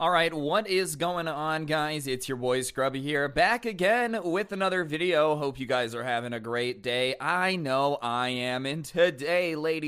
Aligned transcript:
All 0.00 0.12
right, 0.12 0.32
what 0.32 0.68
is 0.68 0.94
going 0.94 1.26
on, 1.26 1.64
guys? 1.64 2.06
It's 2.06 2.28
your 2.28 2.36
boy 2.36 2.62
Scrubby 2.62 3.02
here, 3.02 3.28
back 3.28 3.66
again 3.66 4.16
with 4.22 4.52
another 4.52 4.84
video. 4.84 5.34
Hope 5.34 5.58
you 5.58 5.66
guys 5.66 5.92
are 5.92 6.04
having 6.04 6.32
a 6.32 6.38
great 6.38 6.84
day. 6.84 7.16
I 7.20 7.56
know 7.56 7.98
I 8.00 8.28
am, 8.28 8.64
and 8.64 8.84
today, 8.84 9.56
ladies. 9.56 9.87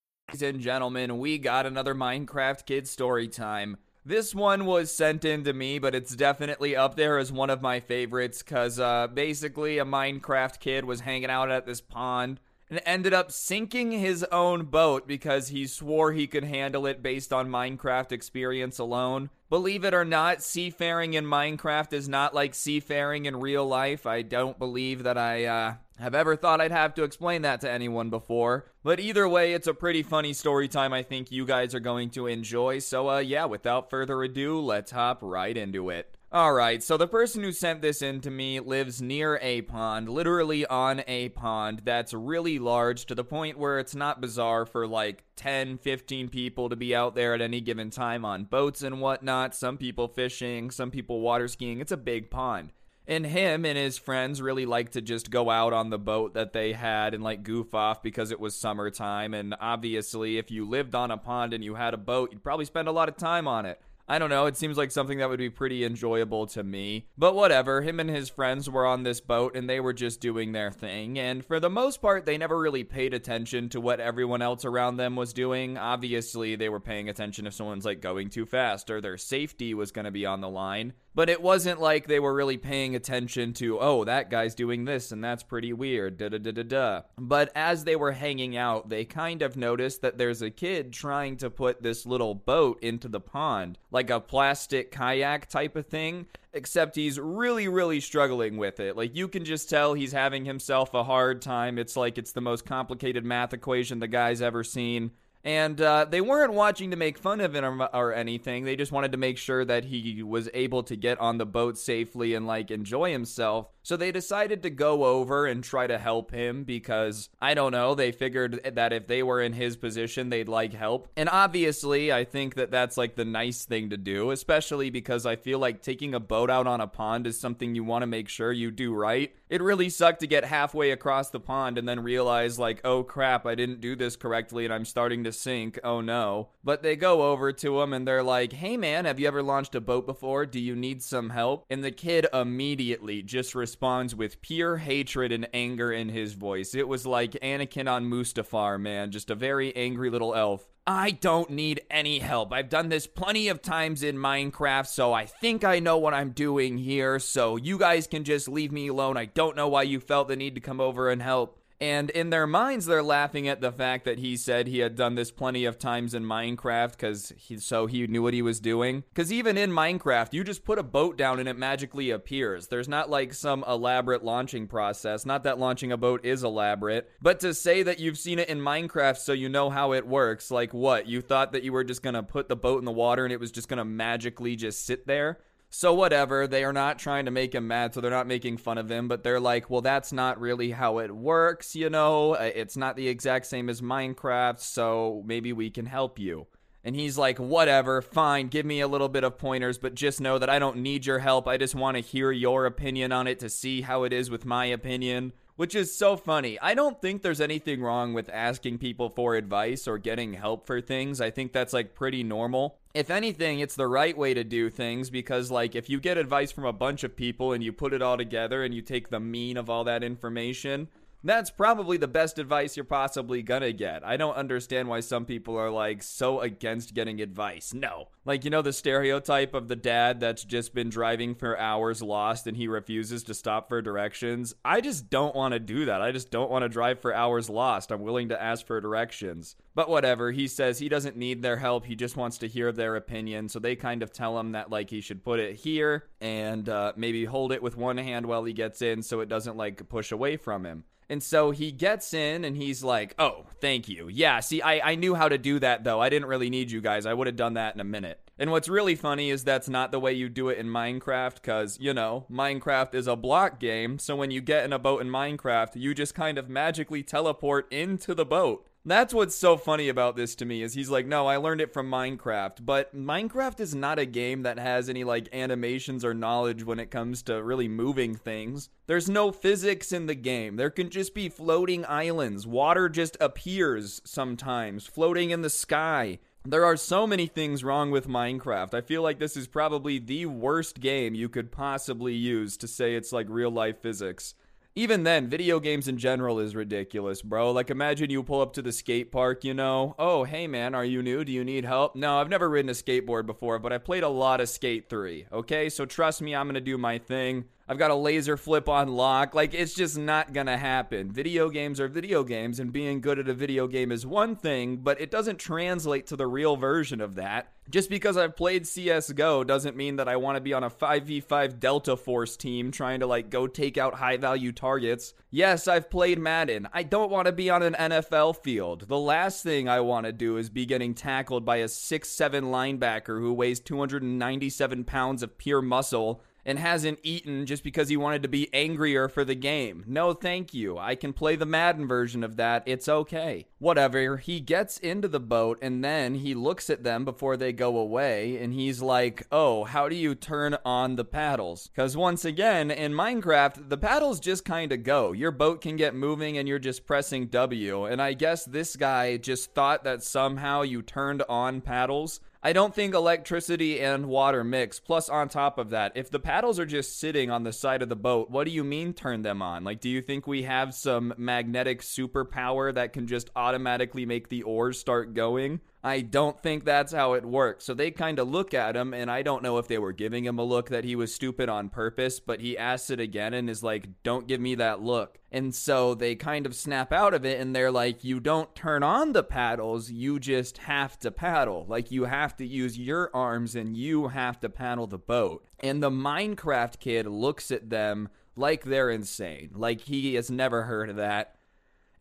Ladies 0.31 0.43
and 0.43 0.61
gentlemen, 0.61 1.19
we 1.19 1.37
got 1.37 1.65
another 1.65 1.93
Minecraft 1.93 2.65
Kid 2.65 2.87
story 2.87 3.27
time. 3.27 3.75
This 4.05 4.33
one 4.33 4.65
was 4.65 4.89
sent 4.89 5.25
in 5.25 5.43
to 5.43 5.51
me, 5.51 5.77
but 5.77 5.93
it's 5.93 6.15
definitely 6.15 6.73
up 6.73 6.95
there 6.95 7.17
as 7.17 7.33
one 7.33 7.49
of 7.49 7.61
my 7.61 7.81
favorites 7.81 8.41
because 8.41 8.79
uh, 8.79 9.07
basically 9.07 9.77
a 9.77 9.83
Minecraft 9.83 10.61
kid 10.61 10.85
was 10.85 11.01
hanging 11.01 11.29
out 11.29 11.51
at 11.51 11.65
this 11.65 11.81
pond 11.81 12.39
and 12.69 12.81
ended 12.85 13.13
up 13.13 13.29
sinking 13.29 13.91
his 13.91 14.23
own 14.31 14.63
boat 14.63 15.05
because 15.05 15.49
he 15.49 15.67
swore 15.67 16.13
he 16.13 16.27
could 16.27 16.45
handle 16.45 16.85
it 16.85 17.03
based 17.03 17.33
on 17.33 17.49
Minecraft 17.49 18.13
experience 18.13 18.79
alone. 18.79 19.29
Believe 19.49 19.83
it 19.83 19.93
or 19.93 20.05
not, 20.05 20.41
seafaring 20.41 21.13
in 21.13 21.25
Minecraft 21.25 21.91
is 21.91 22.07
not 22.07 22.33
like 22.33 22.55
seafaring 22.55 23.25
in 23.25 23.41
real 23.41 23.67
life. 23.67 24.05
I 24.05 24.21
don't 24.21 24.57
believe 24.57 25.03
that 25.03 25.17
I 25.17 25.43
uh, 25.43 25.73
have 26.01 26.15
ever 26.15 26.35
thought 26.35 26.61
I'd 26.61 26.71
have 26.71 26.93
to 26.95 27.03
explain 27.03 27.43
that 27.43 27.61
to 27.61 27.71
anyone 27.71 28.09
before. 28.09 28.71
But 28.83 28.99
either 28.99 29.27
way, 29.27 29.53
it's 29.53 29.67
a 29.67 29.73
pretty 29.73 30.03
funny 30.03 30.33
story 30.33 30.67
time 30.67 30.93
I 30.93 31.03
think 31.03 31.31
you 31.31 31.45
guys 31.45 31.75
are 31.75 31.79
going 31.79 32.09
to 32.11 32.27
enjoy. 32.27 32.79
So, 32.79 33.09
uh, 33.09 33.19
yeah, 33.19 33.45
without 33.45 33.89
further 33.89 34.21
ado, 34.23 34.59
let's 34.59 34.91
hop 34.91 35.19
right 35.21 35.55
into 35.55 35.89
it. 35.89 36.17
Alright, 36.33 36.81
so 36.81 36.95
the 36.95 37.09
person 37.09 37.43
who 37.43 37.51
sent 37.51 37.81
this 37.81 38.01
in 38.01 38.21
to 38.21 38.31
me 38.31 38.61
lives 38.61 39.01
near 39.01 39.37
a 39.41 39.63
pond, 39.63 40.07
literally 40.07 40.65
on 40.65 41.03
a 41.05 41.27
pond 41.27 41.81
that's 41.83 42.13
really 42.13 42.57
large 42.57 43.05
to 43.07 43.15
the 43.15 43.25
point 43.25 43.59
where 43.59 43.79
it's 43.79 43.95
not 43.95 44.21
bizarre 44.21 44.65
for 44.65 44.87
like 44.87 45.25
10, 45.35 45.77
15 45.79 46.29
people 46.29 46.69
to 46.69 46.77
be 46.77 46.95
out 46.95 47.15
there 47.15 47.33
at 47.33 47.41
any 47.41 47.59
given 47.59 47.89
time 47.89 48.23
on 48.23 48.45
boats 48.45 48.81
and 48.81 49.01
whatnot. 49.01 49.53
Some 49.53 49.77
people 49.77 50.07
fishing, 50.07 50.71
some 50.71 50.89
people 50.89 51.19
water 51.19 51.49
skiing. 51.49 51.81
It's 51.81 51.91
a 51.91 51.97
big 51.97 52.31
pond. 52.31 52.71
And 53.11 53.25
him 53.25 53.65
and 53.65 53.77
his 53.77 53.97
friends 53.97 54.41
really 54.41 54.65
like 54.65 54.91
to 54.91 55.01
just 55.01 55.29
go 55.29 55.49
out 55.49 55.73
on 55.73 55.89
the 55.89 55.99
boat 55.99 56.33
that 56.35 56.53
they 56.53 56.71
had 56.71 57.13
and 57.13 57.21
like 57.21 57.43
goof 57.43 57.75
off 57.75 58.01
because 58.01 58.31
it 58.31 58.39
was 58.39 58.55
summertime. 58.55 59.33
And 59.33 59.53
obviously, 59.59 60.37
if 60.37 60.49
you 60.49 60.63
lived 60.63 60.95
on 60.95 61.11
a 61.11 61.17
pond 61.17 61.53
and 61.53 61.61
you 61.61 61.75
had 61.75 61.93
a 61.93 61.97
boat, 61.97 62.29
you'd 62.31 62.41
probably 62.41 62.63
spend 62.63 62.87
a 62.87 62.93
lot 62.93 63.09
of 63.09 63.17
time 63.17 63.49
on 63.49 63.65
it. 63.65 63.81
I 64.07 64.19
don't 64.19 64.29
know, 64.29 64.45
it 64.45 64.57
seems 64.57 64.77
like 64.77 64.91
something 64.91 65.19
that 65.19 65.29
would 65.29 65.39
be 65.39 65.49
pretty 65.49 65.85
enjoyable 65.85 66.47
to 66.47 66.63
me. 66.63 67.07
But 67.17 67.35
whatever, 67.35 67.81
him 67.81 67.99
and 67.99 68.09
his 68.09 68.29
friends 68.29 68.69
were 68.69 68.85
on 68.85 69.03
this 69.03 69.21
boat 69.21 69.55
and 69.55 69.69
they 69.69 69.79
were 69.79 69.93
just 69.93 70.19
doing 70.21 70.51
their 70.51 70.71
thing. 70.71 71.19
And 71.19 71.45
for 71.45 71.59
the 71.59 71.69
most 71.69 72.01
part, 72.01 72.25
they 72.25 72.37
never 72.37 72.59
really 72.59 72.83
paid 72.83 73.13
attention 73.13 73.69
to 73.69 73.81
what 73.81 73.99
everyone 73.99 74.41
else 74.41 74.65
around 74.65 74.97
them 74.97 75.15
was 75.15 75.33
doing. 75.33 75.77
Obviously, 75.77 76.55
they 76.55 76.69
were 76.69 76.79
paying 76.79 77.09
attention 77.09 77.47
if 77.47 77.53
someone's 77.53 77.85
like 77.85 78.01
going 78.01 78.29
too 78.29 78.45
fast 78.45 78.89
or 78.89 79.01
their 79.01 79.17
safety 79.17 79.73
was 79.73 79.91
to 79.91 80.11
be 80.11 80.25
on 80.25 80.41
the 80.41 80.49
line. 80.49 80.93
But 81.13 81.29
it 81.29 81.41
wasn't 81.41 81.81
like 81.81 82.07
they 82.07 82.19
were 82.19 82.33
really 82.33 82.57
paying 82.57 82.95
attention 82.95 83.53
to, 83.53 83.79
oh, 83.79 84.05
that 84.05 84.29
guy's 84.29 84.55
doing 84.55 84.85
this 84.85 85.11
and 85.11 85.23
that's 85.23 85.43
pretty 85.43 85.73
weird, 85.73 86.17
da 86.17 86.29
da 86.29 86.37
da 86.37 86.51
da 86.51 86.63
da. 86.63 87.01
But 87.17 87.51
as 87.53 87.83
they 87.83 87.97
were 87.97 88.13
hanging 88.13 88.55
out, 88.55 88.87
they 88.87 89.03
kind 89.03 89.41
of 89.41 89.57
noticed 89.57 90.01
that 90.01 90.17
there's 90.17 90.41
a 90.41 90.49
kid 90.49 90.93
trying 90.93 91.37
to 91.37 91.49
put 91.49 91.83
this 91.83 92.05
little 92.05 92.33
boat 92.33 92.81
into 92.81 93.09
the 93.09 93.19
pond, 93.19 93.77
like 93.91 94.09
a 94.09 94.21
plastic 94.21 94.91
kayak 94.91 95.49
type 95.49 95.75
of 95.75 95.87
thing. 95.87 96.27
Except 96.53 96.97
he's 96.97 97.17
really, 97.17 97.69
really 97.69 98.01
struggling 98.01 98.57
with 98.57 98.81
it. 98.81 98.97
Like, 98.97 99.15
you 99.15 99.29
can 99.29 99.45
just 99.45 99.69
tell 99.69 99.93
he's 99.93 100.11
having 100.11 100.43
himself 100.43 100.93
a 100.93 101.01
hard 101.01 101.41
time. 101.41 101.77
It's 101.77 101.95
like 101.95 102.17
it's 102.17 102.33
the 102.33 102.41
most 102.41 102.65
complicated 102.65 103.23
math 103.23 103.53
equation 103.53 103.99
the 103.99 104.07
guy's 104.09 104.41
ever 104.41 104.61
seen. 104.61 105.11
And 105.43 105.81
uh, 105.81 106.05
they 106.05 106.21
weren't 106.21 106.53
watching 106.53 106.91
to 106.91 106.97
make 106.97 107.17
fun 107.17 107.41
of 107.41 107.55
him 107.55 107.81
or, 107.93 108.13
anything. 108.13 108.65
They 108.65 108.75
just 108.75 108.91
wanted 108.91 109.11
to 109.13 109.17
make 109.17 109.37
sure 109.37 109.65
that 109.65 109.85
he 109.85 110.21
was 110.21 110.49
able 110.53 110.83
to 110.83 110.95
get 110.95 111.19
on 111.19 111.37
the 111.37 111.45
boat 111.45 111.77
safely 111.77 112.35
and 112.35 112.45
like 112.45 112.69
enjoy 112.69 113.11
himself. 113.11 113.67
So 113.83 113.97
they 113.97 114.11
decided 114.11 114.63
to 114.63 114.69
go 114.69 115.05
over 115.05 115.45
and 115.45 115.63
try 115.63 115.87
to 115.87 115.97
help 115.97 116.31
him 116.31 116.63
because 116.63 117.29
I 117.41 117.53
don't 117.53 117.71
know. 117.71 117.95
They 117.95 118.11
figured 118.11 118.61
that 118.75 118.93
if 118.93 119.07
they 119.07 119.23
were 119.23 119.41
in 119.41 119.53
his 119.53 119.75
position, 119.75 120.29
they'd 120.29 120.47
like 120.49 120.73
help. 120.73 121.07
And 121.15 121.29
obviously, 121.29 122.11
I 122.11 122.23
think 122.23 122.55
that 122.55 122.71
that's 122.71 122.97
like 122.97 123.15
the 123.15 123.25
nice 123.25 123.65
thing 123.65 123.89
to 123.89 123.97
do, 123.97 124.31
especially 124.31 124.89
because 124.89 125.25
I 125.25 125.35
feel 125.35 125.59
like 125.59 125.81
taking 125.81 126.13
a 126.13 126.19
boat 126.19 126.49
out 126.49 126.67
on 126.67 126.81
a 126.81 126.87
pond 126.87 127.25
is 127.27 127.39
something 127.39 127.75
you 127.75 127.83
want 127.83 128.03
to 128.03 128.07
make 128.07 128.29
sure 128.29 128.51
you 128.51 128.71
do 128.71 128.93
right. 128.93 129.35
It 129.49 129.61
really 129.61 129.89
sucked 129.89 130.21
to 130.21 130.27
get 130.27 130.45
halfway 130.45 130.91
across 130.91 131.29
the 131.29 131.39
pond 131.39 131.77
and 131.77 131.87
then 131.87 131.99
realize, 132.01 132.57
like, 132.57 132.81
oh 132.85 133.03
crap, 133.03 133.45
I 133.45 133.55
didn't 133.55 133.81
do 133.81 133.95
this 133.95 134.15
correctly 134.15 134.63
and 134.65 134.73
I'm 134.73 134.85
starting 134.85 135.23
to 135.25 135.33
sink. 135.33 135.79
Oh 135.83 136.01
no. 136.01 136.49
But 136.63 136.83
they 136.83 136.95
go 136.95 137.31
over 137.31 137.51
to 137.51 137.81
him 137.81 137.93
and 137.93 138.07
they're 138.07 138.23
like, 138.23 138.53
hey 138.53 138.77
man, 138.77 139.05
have 139.05 139.19
you 139.19 139.27
ever 139.27 139.43
launched 139.43 139.75
a 139.75 139.81
boat 139.81 140.05
before? 140.05 140.45
Do 140.45 140.59
you 140.59 140.75
need 140.75 141.01
some 141.01 141.31
help? 141.31 141.65
And 141.69 141.83
the 141.83 141.91
kid 141.91 142.27
immediately 142.33 143.21
just 143.23 143.55
responds 143.71 144.13
with 144.13 144.41
pure 144.41 144.75
hatred 144.75 145.31
and 145.31 145.47
anger 145.53 145.93
in 145.93 146.09
his 146.09 146.33
voice. 146.33 146.75
It 146.75 146.89
was 146.89 147.05
like 147.05 147.31
Anakin 147.41 147.89
on 147.89 148.09
Mustafar, 148.09 148.77
man, 148.77 149.11
just 149.11 149.29
a 149.29 149.35
very 149.35 149.73
angry 149.77 150.09
little 150.09 150.35
elf. 150.35 150.67
I 150.85 151.11
don't 151.11 151.49
need 151.51 151.79
any 151.89 152.19
help. 152.19 152.51
I've 152.51 152.67
done 152.67 152.89
this 152.89 153.07
plenty 153.07 153.47
of 153.47 153.61
times 153.61 154.03
in 154.03 154.17
Minecraft, 154.17 154.87
so 154.87 155.13
I 155.13 155.25
think 155.25 155.63
I 155.63 155.79
know 155.79 155.97
what 155.97 156.13
I'm 156.13 156.31
doing 156.31 156.79
here. 156.79 157.17
So 157.17 157.55
you 157.55 157.77
guys 157.77 158.07
can 158.07 158.25
just 158.25 158.49
leave 158.49 158.73
me 158.73 158.89
alone. 158.89 159.15
I 159.15 159.23
don't 159.23 159.55
know 159.55 159.69
why 159.69 159.83
you 159.83 160.01
felt 160.01 160.27
the 160.27 160.35
need 160.35 160.55
to 160.55 160.61
come 160.61 160.81
over 160.81 161.09
and 161.09 161.21
help. 161.21 161.60
And 161.81 162.11
in 162.11 162.29
their 162.29 162.45
minds, 162.45 162.85
they're 162.85 163.01
laughing 163.01 163.47
at 163.47 163.59
the 163.59 163.71
fact 163.71 164.05
that 164.05 164.19
he 164.19 164.37
said 164.37 164.67
he 164.67 164.79
had 164.79 164.95
done 164.95 165.15
this 165.15 165.31
plenty 165.31 165.65
of 165.65 165.79
times 165.79 166.13
in 166.13 166.23
Minecraft 166.23 166.91
because 166.91 167.33
he 167.35 167.57
so 167.57 167.87
he 167.87 168.05
knew 168.05 168.21
what 168.21 168.35
he 168.35 168.43
was 168.43 168.59
doing. 168.59 169.03
Because 169.09 169.33
even 169.33 169.57
in 169.57 169.71
Minecraft, 169.71 170.31
you 170.31 170.43
just 170.43 170.63
put 170.63 170.77
a 170.77 170.83
boat 170.83 171.17
down 171.17 171.39
and 171.39 171.49
it 171.49 171.57
magically 171.57 172.11
appears. 172.11 172.67
There's 172.67 172.87
not 172.87 173.09
like 173.09 173.33
some 173.33 173.65
elaborate 173.67 174.23
launching 174.23 174.67
process. 174.67 175.25
Not 175.25 175.43
that 175.43 175.57
launching 175.57 175.91
a 175.91 175.97
boat 175.97 176.23
is 176.23 176.43
elaborate, 176.43 177.09
but 177.19 177.39
to 177.39 177.51
say 177.51 177.81
that 177.81 177.99
you've 177.99 178.19
seen 178.19 178.37
it 178.37 178.49
in 178.49 178.59
Minecraft 178.59 179.17
so 179.17 179.33
you 179.33 179.49
know 179.49 179.71
how 179.71 179.93
it 179.93 180.05
works, 180.05 180.51
like 180.51 180.75
what? 180.75 181.07
You 181.07 181.19
thought 181.21 181.51
that 181.53 181.63
you 181.63 181.73
were 181.73 181.83
just 181.83 182.03
gonna 182.03 182.21
put 182.21 182.47
the 182.47 182.55
boat 182.55 182.77
in 182.77 182.85
the 182.85 182.91
water 182.91 183.23
and 183.23 183.33
it 183.33 183.39
was 183.39 183.51
just 183.51 183.67
gonna 183.67 183.85
magically 183.85 184.55
just 184.55 184.85
sit 184.85 185.07
there? 185.07 185.39
So 185.73 185.93
whatever, 185.93 186.47
they 186.47 186.65
are 186.65 186.73
not 186.73 186.99
trying 186.99 187.23
to 187.25 187.31
make 187.31 187.55
him 187.55 187.65
mad, 187.65 187.93
so 187.93 188.01
they're 188.01 188.11
not 188.11 188.27
making 188.27 188.57
fun 188.57 188.77
of 188.77 188.91
him, 188.91 189.07
but 189.07 189.23
they're 189.23 189.39
like, 189.39 189.69
well, 189.69 189.79
that's 189.79 190.11
not 190.11 190.37
really 190.37 190.71
how 190.71 190.97
it 190.97 191.15
works, 191.15 191.77
you 191.77 191.89
know? 191.89 192.35
Uh, 192.35 192.51
it's 192.53 192.75
not 192.75 192.97
the 192.97 193.07
exact 193.07 193.45
same 193.45 193.69
as 193.69 193.79
Minecraft, 193.79 194.59
so 194.59 195.23
maybe 195.25 195.53
we 195.53 195.69
can 195.69 195.85
help 195.85 196.19
you. 196.19 196.47
And 196.83 196.93
he's 196.93 197.17
like, 197.17 197.37
whatever, 197.39 198.01
fine, 198.01 198.49
give 198.49 198.65
me 198.65 198.81
a 198.81 198.87
little 198.87 199.07
bit 199.07 199.23
of 199.23 199.37
pointers, 199.37 199.77
but 199.77 199.95
just 199.95 200.19
know 200.19 200.37
that 200.39 200.49
I 200.49 200.59
don't 200.59 200.77
need 200.77 201.05
your 201.05 201.19
help. 201.19 201.47
I 201.47 201.55
just 201.55 201.73
want 201.73 201.95
to 201.95 202.01
hear 202.01 202.33
your 202.33 202.65
opinion 202.65 203.13
on 203.13 203.25
it 203.27 203.39
to 203.39 203.49
see 203.49 203.79
how 203.79 204.03
it 204.03 204.11
is 204.11 204.29
with 204.29 204.43
my 204.43 204.65
opinion 204.65 205.31
which 205.55 205.75
is 205.75 205.95
so 205.95 206.15
funny. 206.15 206.59
I 206.59 206.73
don't 206.73 207.01
think 207.01 207.21
there's 207.21 207.41
anything 207.41 207.81
wrong 207.81 208.13
with 208.13 208.29
asking 208.29 208.77
people 208.79 209.09
for 209.09 209.35
advice 209.35 209.87
or 209.87 209.97
getting 209.97 210.33
help 210.33 210.65
for 210.65 210.81
things. 210.81 211.21
I 211.21 211.29
think 211.29 211.53
that's 211.53 211.73
like 211.73 211.95
pretty 211.95 212.23
normal. 212.23 212.77
If 212.93 213.09
anything, 213.09 213.59
it's 213.59 213.75
the 213.75 213.87
right 213.87 214.17
way 214.17 214.33
to 214.33 214.43
do 214.43 214.69
things 214.69 215.09
because, 215.09 215.49
like, 215.49 215.75
if 215.75 215.89
you 215.89 215.99
get 216.01 216.17
advice 216.17 216.51
from 216.51 216.65
a 216.65 216.73
bunch 216.73 217.05
of 217.05 217.15
people 217.15 217.53
and 217.53 217.63
you 217.63 217.71
put 217.71 217.93
it 217.93 218.01
all 218.01 218.17
together 218.17 218.63
and 218.63 218.73
you 218.73 218.81
take 218.81 219.09
the 219.09 219.19
mean 219.19 219.55
of 219.55 219.69
all 219.69 219.85
that 219.85 220.03
information, 220.03 220.89
that's 221.23 221.51
probably 221.51 221.97
the 221.97 222.07
best 222.07 222.39
advice 222.39 222.75
you're 222.75 222.83
possibly 222.83 223.41
gonna 223.41 223.71
get. 223.71 224.03
I 224.05 224.17
don't 224.17 224.35
understand 224.35 224.87
why 224.87 225.01
some 225.01 225.25
people 225.25 225.55
are 225.57 225.69
like 225.69 226.03
so 226.03 226.41
against 226.41 226.93
getting 226.93 227.21
advice. 227.21 227.73
No. 227.73 228.09
Like, 228.23 228.43
you 228.43 228.51
know, 228.51 228.61
the 228.61 228.73
stereotype 228.73 229.55
of 229.55 229.67
the 229.67 229.75
dad 229.75 230.19
that's 230.19 230.43
just 230.43 230.75
been 230.75 230.89
driving 230.89 231.33
for 231.33 231.57
hours 231.57 232.03
lost 232.03 232.45
and 232.45 232.55
he 232.55 232.67
refuses 232.67 233.23
to 233.23 233.33
stop 233.33 233.67
for 233.67 233.81
directions. 233.81 234.53
I 234.63 234.79
just 234.81 235.09
don't 235.09 235.35
want 235.35 235.53
to 235.53 235.59
do 235.59 235.85
that. 235.85 236.01
I 236.01 236.11
just 236.11 236.29
don't 236.29 236.51
want 236.51 236.63
to 236.63 236.69
drive 236.69 236.99
for 236.99 237.15
hours 237.15 237.49
lost. 237.49 237.91
I'm 237.91 238.01
willing 238.01 238.29
to 238.29 238.41
ask 238.41 238.65
for 238.65 238.79
directions. 238.79 239.55
But 239.73 239.89
whatever, 239.89 240.31
he 240.31 240.47
says 240.47 240.77
he 240.77 240.89
doesn't 240.89 241.17
need 241.17 241.41
their 241.41 241.57
help. 241.57 241.85
He 241.85 241.95
just 241.95 242.17
wants 242.17 242.37
to 242.39 242.47
hear 242.47 242.71
their 242.71 242.95
opinion. 242.95 243.49
So 243.49 243.57
they 243.57 243.75
kind 243.75 244.03
of 244.03 244.11
tell 244.11 244.37
him 244.37 244.51
that, 244.51 244.69
like, 244.69 244.89
he 244.89 245.01
should 245.01 245.23
put 245.23 245.39
it 245.39 245.55
here 245.55 246.09
and 246.19 246.67
uh, 246.67 246.93
maybe 246.95 247.25
hold 247.25 247.51
it 247.51 247.63
with 247.63 247.77
one 247.77 247.97
hand 247.97 248.25
while 248.25 248.43
he 248.43 248.53
gets 248.53 248.81
in 248.81 249.01
so 249.01 249.21
it 249.21 249.29
doesn't, 249.29 249.57
like, 249.57 249.87
push 249.87 250.11
away 250.11 250.35
from 250.35 250.65
him. 250.65 250.83
And 251.11 251.21
so 251.21 251.51
he 251.51 251.73
gets 251.73 252.13
in 252.13 252.45
and 252.45 252.55
he's 252.55 252.85
like, 252.85 253.13
oh, 253.19 253.45
thank 253.59 253.89
you. 253.89 254.07
Yeah, 254.07 254.39
see, 254.39 254.61
I, 254.61 254.91
I 254.91 254.95
knew 254.95 255.13
how 255.13 255.27
to 255.27 255.37
do 255.37 255.59
that 255.59 255.83
though. 255.83 255.99
I 255.99 256.07
didn't 256.07 256.29
really 256.29 256.49
need 256.49 256.71
you 256.71 256.79
guys. 256.79 257.05
I 257.05 257.13
would 257.13 257.27
have 257.27 257.35
done 257.35 257.55
that 257.55 257.75
in 257.75 257.81
a 257.81 257.83
minute. 257.83 258.21
And 258.39 258.49
what's 258.49 258.69
really 258.69 258.95
funny 258.95 259.29
is 259.29 259.43
that's 259.43 259.67
not 259.67 259.91
the 259.91 259.99
way 259.99 260.13
you 260.13 260.29
do 260.29 260.47
it 260.47 260.57
in 260.57 260.67
Minecraft, 260.67 261.35
because, 261.35 261.77
you 261.81 261.93
know, 261.93 262.25
Minecraft 262.31 262.95
is 262.95 263.07
a 263.07 263.17
block 263.17 263.59
game, 263.59 263.99
so 263.99 264.15
when 264.15 264.31
you 264.31 264.39
get 264.39 264.63
in 264.63 264.73
a 264.73 264.79
boat 264.79 265.01
in 265.01 265.09
Minecraft, 265.09 265.75
you 265.75 265.93
just 265.93 266.15
kind 266.15 266.37
of 266.37 266.49
magically 266.49 267.03
teleport 267.03 267.71
into 267.71 268.15
the 268.15 268.25
boat. 268.25 268.65
That's 268.83 269.13
what's 269.13 269.35
so 269.35 269.57
funny 269.57 269.89
about 269.89 270.15
this 270.15 270.33
to 270.35 270.45
me 270.45 270.63
is 270.63 270.73
he's 270.73 270.89
like, 270.89 271.05
no, 271.05 271.27
I 271.27 271.37
learned 271.37 271.61
it 271.61 271.71
from 271.71 271.87
Minecraft. 271.87 272.65
But 272.65 272.95
Minecraft 272.95 273.59
is 273.59 273.75
not 273.75 273.99
a 273.99 274.07
game 274.07 274.41
that 274.41 274.57
has 274.57 274.89
any 274.89 275.03
like 275.03 275.31
animations 275.31 276.03
or 276.03 276.15
knowledge 276.15 276.63
when 276.63 276.79
it 276.79 276.89
comes 276.89 277.21
to 277.23 277.43
really 277.43 277.67
moving 277.67 278.15
things. 278.15 278.69
There's 278.87 279.07
no 279.07 279.31
physics 279.31 279.91
in 279.91 280.07
the 280.07 280.15
game. 280.15 280.55
There 280.55 280.71
can 280.71 280.89
just 280.89 281.13
be 281.13 281.29
floating 281.29 281.85
islands. 281.85 282.47
Water 282.47 282.89
just 282.89 283.17
appears 283.21 284.01
sometimes, 284.03 284.87
floating 284.87 285.29
in 285.29 285.43
the 285.43 285.51
sky. 285.51 286.17
There 286.43 286.65
are 286.65 286.75
so 286.75 287.05
many 287.05 287.27
things 287.27 287.63
wrong 287.63 287.91
with 287.91 288.07
Minecraft. 288.07 288.73
I 288.73 288.81
feel 288.81 289.03
like 289.03 289.19
this 289.19 289.37
is 289.37 289.47
probably 289.47 289.99
the 289.99 290.25
worst 290.25 290.79
game 290.79 291.13
you 291.13 291.29
could 291.29 291.51
possibly 291.51 292.15
use 292.15 292.57
to 292.57 292.67
say 292.67 292.95
it's 292.95 293.13
like 293.13 293.27
real 293.29 293.51
life 293.51 293.79
physics 293.79 294.33
even 294.75 295.03
then, 295.03 295.27
video 295.27 295.59
games 295.59 295.87
in 295.87 295.97
general 295.97 296.39
is 296.39 296.55
ridiculous, 296.55 297.21
bro. 297.21 297.51
Like, 297.51 297.69
imagine 297.69 298.09
you 298.09 298.23
pull 298.23 298.41
up 298.41 298.53
to 298.53 298.61
the 298.61 298.71
skate 298.71 299.11
park, 299.11 299.43
you 299.43 299.53
know? 299.53 299.95
Oh, 299.99 300.23
hey 300.23 300.47
man, 300.47 300.73
are 300.73 300.85
you 300.85 301.03
new? 301.03 301.25
Do 301.25 301.31
you 301.31 301.43
need 301.43 301.65
help? 301.65 301.95
No, 301.95 302.17
I've 302.17 302.29
never 302.29 302.49
ridden 302.49 302.69
a 302.69 302.73
skateboard 302.73 303.25
before, 303.25 303.59
but 303.59 303.73
I 303.73 303.77
played 303.77 304.03
a 304.03 304.09
lot 304.09 304.39
of 304.39 304.47
Skate 304.47 304.89
3, 304.89 305.27
okay? 305.31 305.69
So 305.69 305.85
trust 305.85 306.21
me, 306.21 306.35
I'm 306.35 306.47
gonna 306.47 306.61
do 306.61 306.77
my 306.77 306.97
thing. 306.97 307.45
I've 307.71 307.77
got 307.77 307.89
a 307.89 307.95
laser 307.95 308.35
flip 308.35 308.67
on 308.67 308.89
lock. 308.89 309.33
Like, 309.33 309.53
it's 309.53 309.73
just 309.73 309.97
not 309.97 310.33
gonna 310.33 310.57
happen. 310.57 311.09
Video 311.09 311.49
games 311.49 311.79
are 311.79 311.87
video 311.87 312.21
games, 312.25 312.59
and 312.59 312.73
being 312.73 312.99
good 312.99 313.17
at 313.17 313.29
a 313.29 313.33
video 313.33 313.65
game 313.65 313.93
is 313.93 314.05
one 314.05 314.35
thing, 314.35 314.75
but 314.75 314.99
it 314.99 315.09
doesn't 315.09 315.37
translate 315.37 316.05
to 316.07 316.17
the 316.17 316.27
real 316.27 316.57
version 316.57 316.99
of 316.99 317.15
that. 317.15 317.53
Just 317.69 317.89
because 317.89 318.17
I've 318.17 318.35
played 318.35 318.63
CSGO 318.63 319.45
doesn't 319.45 319.77
mean 319.77 319.95
that 319.95 320.09
I 320.09 320.17
want 320.17 320.35
to 320.35 320.41
be 320.41 320.51
on 320.51 320.65
a 320.65 320.69
5v5 320.69 321.61
Delta 321.61 321.95
Force 321.95 322.35
team 322.35 322.71
trying 322.71 322.99
to, 322.99 323.07
like, 323.07 323.29
go 323.29 323.47
take 323.47 323.77
out 323.77 323.93
high 323.93 324.17
value 324.17 324.51
targets. 324.51 325.13
Yes, 325.29 325.65
I've 325.65 325.89
played 325.89 326.19
Madden. 326.19 326.67
I 326.73 326.83
don't 326.83 327.09
want 327.09 327.27
to 327.27 327.31
be 327.31 327.49
on 327.49 327.63
an 327.63 327.75
NFL 327.75 328.43
field. 328.43 328.89
The 328.89 328.99
last 328.99 329.43
thing 329.43 329.69
I 329.69 329.79
want 329.79 330.07
to 330.07 330.11
do 330.11 330.35
is 330.35 330.49
be 330.49 330.65
getting 330.65 330.93
tackled 330.93 331.45
by 331.45 331.57
a 331.57 331.69
6'7 331.69 332.43
linebacker 332.43 333.21
who 333.21 333.31
weighs 333.31 333.61
297 333.61 334.83
pounds 334.83 335.23
of 335.23 335.37
pure 335.37 335.61
muscle 335.61 336.21
and 336.45 336.57
hasn't 336.59 336.99
eaten 337.03 337.45
just 337.45 337.63
because 337.63 337.89
he 337.89 337.97
wanted 337.97 338.23
to 338.23 338.27
be 338.27 338.53
angrier 338.53 339.07
for 339.07 339.23
the 339.23 339.35
game. 339.35 339.83
No, 339.87 340.13
thank 340.13 340.53
you. 340.53 340.77
I 340.77 340.95
can 340.95 341.13
play 341.13 341.35
the 341.35 341.45
Madden 341.45 341.87
version 341.87 342.23
of 342.23 342.37
that. 342.37 342.63
It's 342.65 342.89
okay. 342.89 343.47
Whatever. 343.59 344.17
He 344.17 344.39
gets 344.39 344.77
into 344.79 345.07
the 345.07 345.19
boat 345.19 345.59
and 345.61 345.83
then 345.83 346.15
he 346.15 346.33
looks 346.33 346.69
at 346.69 346.83
them 346.83 347.05
before 347.05 347.37
they 347.37 347.53
go 347.53 347.77
away 347.77 348.37
and 348.37 348.53
he's 348.53 348.81
like, 348.81 349.25
oh, 349.31 349.63
how 349.65 349.87
do 349.87 349.95
you 349.95 350.15
turn 350.15 350.57
on 350.65 350.95
the 350.95 351.05
paddles? 351.05 351.67
Because 351.67 351.95
once 351.95 352.25
again, 352.25 352.71
in 352.71 352.93
Minecraft, 352.93 353.69
the 353.69 353.77
paddles 353.77 354.19
just 354.19 354.45
kind 354.45 354.71
of 354.71 354.83
go. 354.83 355.11
Your 355.11 355.31
boat 355.31 355.61
can 355.61 355.75
get 355.75 355.93
moving 355.95 356.37
and 356.37 356.47
you're 356.47 356.59
just 356.59 356.85
pressing 356.85 357.27
W. 357.27 357.85
And 357.85 358.01
I 358.01 358.13
guess 358.13 358.45
this 358.45 358.75
guy 358.75 359.17
just 359.17 359.53
thought 359.53 359.83
that 359.83 360.03
somehow 360.03 360.63
you 360.63 360.81
turned 360.81 361.23
on 361.29 361.61
paddles 361.61 362.19
I 362.43 362.53
don't 362.53 362.73
think 362.73 362.95
electricity 362.95 363.79
and 363.79 364.07
water 364.07 364.43
mix. 364.43 364.79
Plus, 364.79 365.09
on 365.09 365.29
top 365.29 365.59
of 365.59 365.69
that, 365.69 365.91
if 365.93 366.09
the 366.09 366.19
paddles 366.19 366.57
are 366.57 366.65
just 366.65 366.99
sitting 366.99 367.29
on 367.29 367.43
the 367.43 367.53
side 367.53 367.83
of 367.83 367.89
the 367.89 367.95
boat, 367.95 368.31
what 368.31 368.45
do 368.45 368.51
you 368.51 368.63
mean 368.63 368.93
turn 368.93 369.21
them 369.21 369.43
on? 369.43 369.63
Like, 369.63 369.79
do 369.79 369.89
you 369.89 370.01
think 370.01 370.25
we 370.25 370.41
have 370.43 370.73
some 370.73 371.13
magnetic 371.17 371.81
superpower 371.81 372.73
that 372.73 372.93
can 372.93 373.05
just 373.05 373.29
automatically 373.35 374.07
make 374.07 374.29
the 374.29 374.41
oars 374.41 374.79
start 374.79 375.13
going? 375.13 375.59
I 375.83 376.01
don't 376.01 376.39
think 376.39 376.63
that's 376.63 376.93
how 376.93 377.13
it 377.13 377.25
works. 377.25 377.65
So 377.65 377.73
they 377.73 377.89
kind 377.89 378.19
of 378.19 378.29
look 378.29 378.53
at 378.53 378.75
him, 378.75 378.93
and 378.93 379.09
I 379.09 379.23
don't 379.23 379.41
know 379.41 379.57
if 379.57 379.67
they 379.67 379.79
were 379.79 379.93
giving 379.93 380.25
him 380.25 380.37
a 380.37 380.43
look 380.43 380.69
that 380.69 380.83
he 380.83 380.95
was 380.95 381.13
stupid 381.13 381.49
on 381.49 381.69
purpose, 381.69 382.19
but 382.19 382.39
he 382.39 382.57
asks 382.57 382.91
it 382.91 382.99
again 382.99 383.33
and 383.33 383.49
is 383.49 383.63
like, 383.63 384.03
Don't 384.03 384.27
give 384.27 384.39
me 384.39 384.55
that 384.55 384.81
look. 384.81 385.17
And 385.31 385.55
so 385.55 385.95
they 385.95 386.15
kind 386.15 386.45
of 386.45 386.55
snap 386.55 386.91
out 386.93 387.15
of 387.15 387.25
it, 387.25 387.39
and 387.39 387.55
they're 387.55 387.71
like, 387.71 388.03
You 388.03 388.19
don't 388.19 388.53
turn 388.53 388.83
on 388.83 389.13
the 389.13 389.23
paddles, 389.23 389.89
you 389.89 390.19
just 390.19 390.59
have 390.59 390.99
to 390.99 391.09
paddle. 391.09 391.65
Like, 391.67 391.89
you 391.89 392.05
have 392.05 392.37
to 392.37 392.45
use 392.45 392.77
your 392.77 393.09
arms 393.13 393.55
and 393.55 393.75
you 393.75 394.09
have 394.09 394.39
to 394.41 394.49
paddle 394.49 394.87
the 394.87 394.99
boat. 394.99 395.43
And 395.59 395.81
the 395.81 395.89
Minecraft 395.89 396.79
kid 396.79 397.07
looks 397.07 397.49
at 397.49 397.71
them 397.71 398.09
like 398.35 398.63
they're 398.63 398.91
insane. 398.91 399.49
Like, 399.55 399.81
he 399.81 400.13
has 400.13 400.29
never 400.29 400.63
heard 400.63 400.91
of 400.91 400.97
that 400.97 401.35